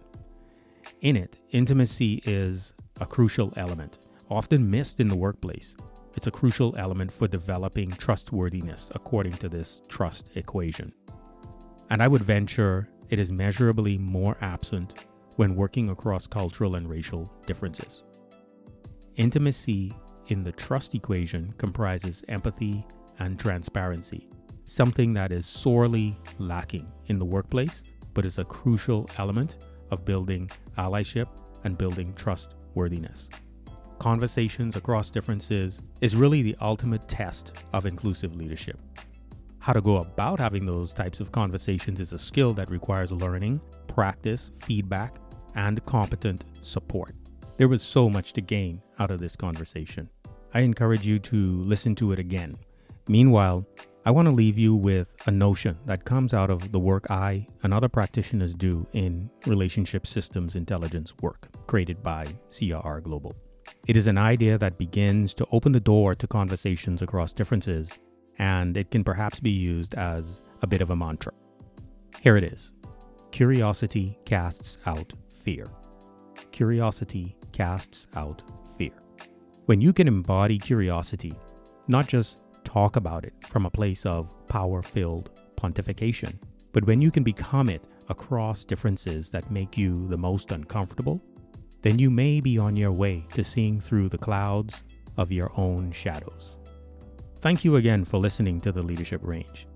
in 1.02 1.16
it, 1.16 1.38
intimacy 1.52 2.20
is 2.26 2.74
a 3.00 3.06
crucial 3.06 3.54
element, 3.56 4.00
often 4.32 4.68
missed 4.68 5.00
in 5.00 5.08
the 5.08 5.16
workplace. 5.16 5.76
It's 6.16 6.26
a 6.26 6.32
crucial 6.32 6.76
element 6.76 7.12
for 7.12 7.28
developing 7.28 7.92
trustworthiness, 7.92 8.92
according 8.96 9.34
to 9.34 9.48
this 9.48 9.84
trust 9.88 10.32
equation. 10.34 10.92
And 11.92 12.02
I 12.02 12.08
would 12.08 12.24
venture 12.24 12.90
it 13.10 13.20
is 13.20 13.32
measurably 13.32 14.00
more 14.00 14.38
absent 14.42 15.06
when 15.36 15.56
working 15.56 15.90
across 15.92 16.26
cultural 16.26 16.76
and 16.78 16.90
racial 16.90 17.32
differences. 17.46 18.06
Intimacy 19.18 19.94
in 20.30 20.44
the 20.44 20.52
trust 20.52 20.96
equation 20.96 21.54
comprises 21.60 22.24
empathy 22.28 22.88
and 23.20 23.40
transparency, 23.40 24.30
something 24.66 25.14
that 25.14 25.32
is 25.32 25.46
sorely 25.46 26.18
lacking 26.40 26.92
in 27.08 27.18
the 27.18 27.26
workplace, 27.26 27.84
but 28.14 28.26
is 28.26 28.40
a 28.40 28.46
crucial 28.46 29.10
element 29.18 29.58
of 29.92 30.04
building 30.04 30.50
allyship 30.78 31.28
and 31.64 31.78
building 31.78 32.14
trustworthiness. 32.16 33.30
Conversations 34.00 34.76
across 34.76 35.10
differences 35.10 35.82
is 36.02 36.16
really 36.16 36.42
the 36.42 36.56
ultimate 36.60 37.08
test 37.08 37.54
of 37.74 37.86
inclusive 37.86 38.36
leadership. 38.36 38.78
How 39.60 39.74
to 39.74 39.82
go 39.82 39.98
about 39.98 40.40
having 40.40 40.66
those 40.66 40.94
types 40.94 41.20
of 41.20 41.32
conversations 41.32 42.00
is 42.00 42.14
a 42.14 42.20
skill 42.20 42.54
that 42.54 42.70
requires 42.70 43.12
learning, 43.12 43.62
practice, 43.88 44.52
feedback, 44.60 45.18
and 45.56 45.84
competent 45.86 46.44
support. 46.62 47.16
There 47.58 47.70
was 47.70 47.82
so 47.82 48.10
much 48.10 48.34
to 48.34 48.42
gain 48.42 48.82
out 49.00 49.12
of 49.12 49.20
this 49.20 49.36
conversation. 49.36 50.10
I 50.54 50.60
encourage 50.60 51.06
you 51.06 51.20
to 51.20 51.36
listen 51.64 51.96
to 51.96 52.12
it 52.12 52.20
again. 52.20 52.56
Meanwhile, 53.08 53.66
I 54.08 54.12
want 54.12 54.28
to 54.28 54.32
leave 54.32 54.56
you 54.56 54.76
with 54.76 55.12
a 55.26 55.32
notion 55.32 55.80
that 55.88 56.06
comes 56.06 56.32
out 56.32 56.52
of 56.52 56.72
the 56.72 56.78
work 56.78 57.10
I 57.10 57.48
and 57.64 57.74
other 57.74 57.90
practitioners 57.90 58.54
do 58.54 58.86
in 58.94 59.32
relationship 59.48 60.06
systems 60.06 60.56
intelligence 60.56 61.12
work 61.24 61.48
created 61.66 62.04
by 62.04 62.28
CRR 62.52 63.02
Global. 63.02 63.36
It 63.88 63.98
is 63.98 64.06
an 64.06 64.20
idea 64.20 64.60
that 64.60 64.78
begins 64.78 65.34
to 65.34 65.48
open 65.52 65.72
the 65.72 65.80
door 65.80 66.14
to 66.14 66.28
conversations 66.28 67.02
across 67.02 67.34
differences, 67.34 68.00
and 68.38 68.78
it 68.78 68.92
can 68.92 69.04
perhaps 69.04 69.40
be 69.40 69.50
used 69.50 69.96
as 69.96 70.40
a 70.62 70.68
bit 70.68 70.82
of 70.82 70.92
a 70.92 70.96
mantra. 70.96 71.32
Here 72.22 72.38
it 72.38 72.44
is 72.44 72.74
Curiosity 73.32 74.20
casts 74.24 74.78
out 74.86 75.14
fear. 75.44 75.66
Curiosity 76.52 77.36
casts 77.54 78.06
out 78.16 78.44
fear. 78.78 78.94
When 79.66 79.82
you 79.82 79.94
can 79.94 80.08
embody 80.08 80.60
curiosity, 80.60 81.34
not 81.88 82.08
just 82.08 82.45
talk 82.66 82.98
about 82.98 83.24
it 83.24 83.34
from 83.48 83.66
a 83.66 83.70
place 83.70 84.06
of 84.06 84.30
power 84.48 84.82
filled 84.82 85.30
pontification. 85.56 86.38
But 86.74 86.86
when 86.86 87.02
you 87.02 87.12
can 87.12 87.24
become 87.24 87.70
it 87.70 87.86
across 88.10 88.66
differences 88.66 89.30
that 89.30 89.50
make 89.50 89.78
you 89.78 90.08
the 90.08 90.18
most 90.18 90.52
uncomfortable, 90.52 91.24
then 91.82 92.00
you 92.00 92.10
may 92.10 92.42
be 92.42 92.58
on 92.58 92.76
your 92.76 92.92
way 92.92 93.26
to 93.34 93.44
seeing 93.44 93.80
through 93.80 94.10
the 94.10 94.18
clouds 94.18 94.84
of 95.18 95.32
your 95.32 95.52
own 95.56 95.92
shadows. 95.92 96.58
Thank 97.40 97.64
you 97.64 97.78
again 97.78 98.04
for 98.04 98.18
listening 98.18 98.60
to 98.62 98.72
the 98.72 98.82
Leadership 98.82 99.22
Range. 99.24 99.68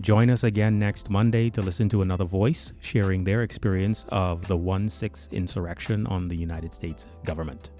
Join 0.00 0.30
us 0.30 0.44
again 0.44 0.78
next 0.78 1.10
Monday 1.10 1.50
to 1.50 1.60
listen 1.60 1.88
to 1.90 2.02
another 2.02 2.24
voice 2.24 2.72
sharing 2.80 3.24
their 3.24 3.42
experience 3.42 4.06
of 4.08 4.46
the 4.46 4.56
1 4.56 4.88
6 4.88 5.28
insurrection 5.32 6.06
on 6.06 6.28
the 6.28 6.36
United 6.36 6.72
States 6.72 7.06
government. 7.24 7.70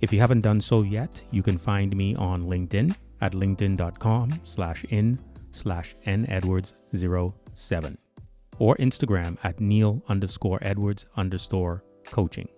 If 0.00 0.12
you 0.12 0.20
haven't 0.20 0.42
done 0.42 0.60
so 0.60 0.82
yet, 0.82 1.22
you 1.30 1.42
can 1.42 1.56
find 1.56 1.96
me 1.96 2.14
on 2.16 2.44
LinkedIn 2.44 2.94
at 3.20 3.32
linkedin.com 3.32 4.40
slash 4.44 4.84
in 4.90 5.18
slash 5.50 5.94
nedwards07 6.06 7.96
or 8.58 8.76
Instagram 8.76 9.36
at 9.44 9.60
neil 9.60 10.02
underscore 10.08 10.58
edwards 10.62 11.06
underscore 11.16 11.84
coaching. 12.06 12.48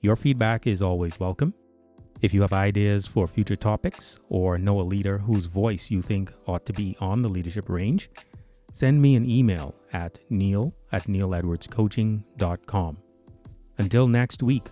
Your 0.00 0.16
feedback 0.16 0.66
is 0.66 0.80
always 0.80 1.20
welcome. 1.20 1.54
If 2.22 2.34
you 2.34 2.42
have 2.42 2.52
ideas 2.52 3.06
for 3.06 3.26
future 3.26 3.56
topics 3.56 4.18
or 4.28 4.58
know 4.58 4.80
a 4.80 4.82
leader 4.82 5.18
whose 5.18 5.46
voice 5.46 5.90
you 5.90 6.02
think 6.02 6.32
ought 6.46 6.66
to 6.66 6.72
be 6.72 6.96
on 7.00 7.22
the 7.22 7.28
leadership 7.28 7.68
range, 7.68 8.10
send 8.72 9.00
me 9.00 9.14
an 9.14 9.28
email 9.28 9.74
at 9.92 10.18
neil 10.28 10.74
at 10.92 11.04
neiledwardscoaching.com. 11.04 12.98
Until 13.78 14.08
next 14.08 14.42
week, 14.42 14.64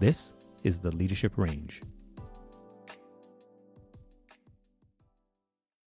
this 0.00 0.32
is 0.62 0.80
the 0.80 0.90
Leadership 0.90 1.36
Range. 1.36 1.80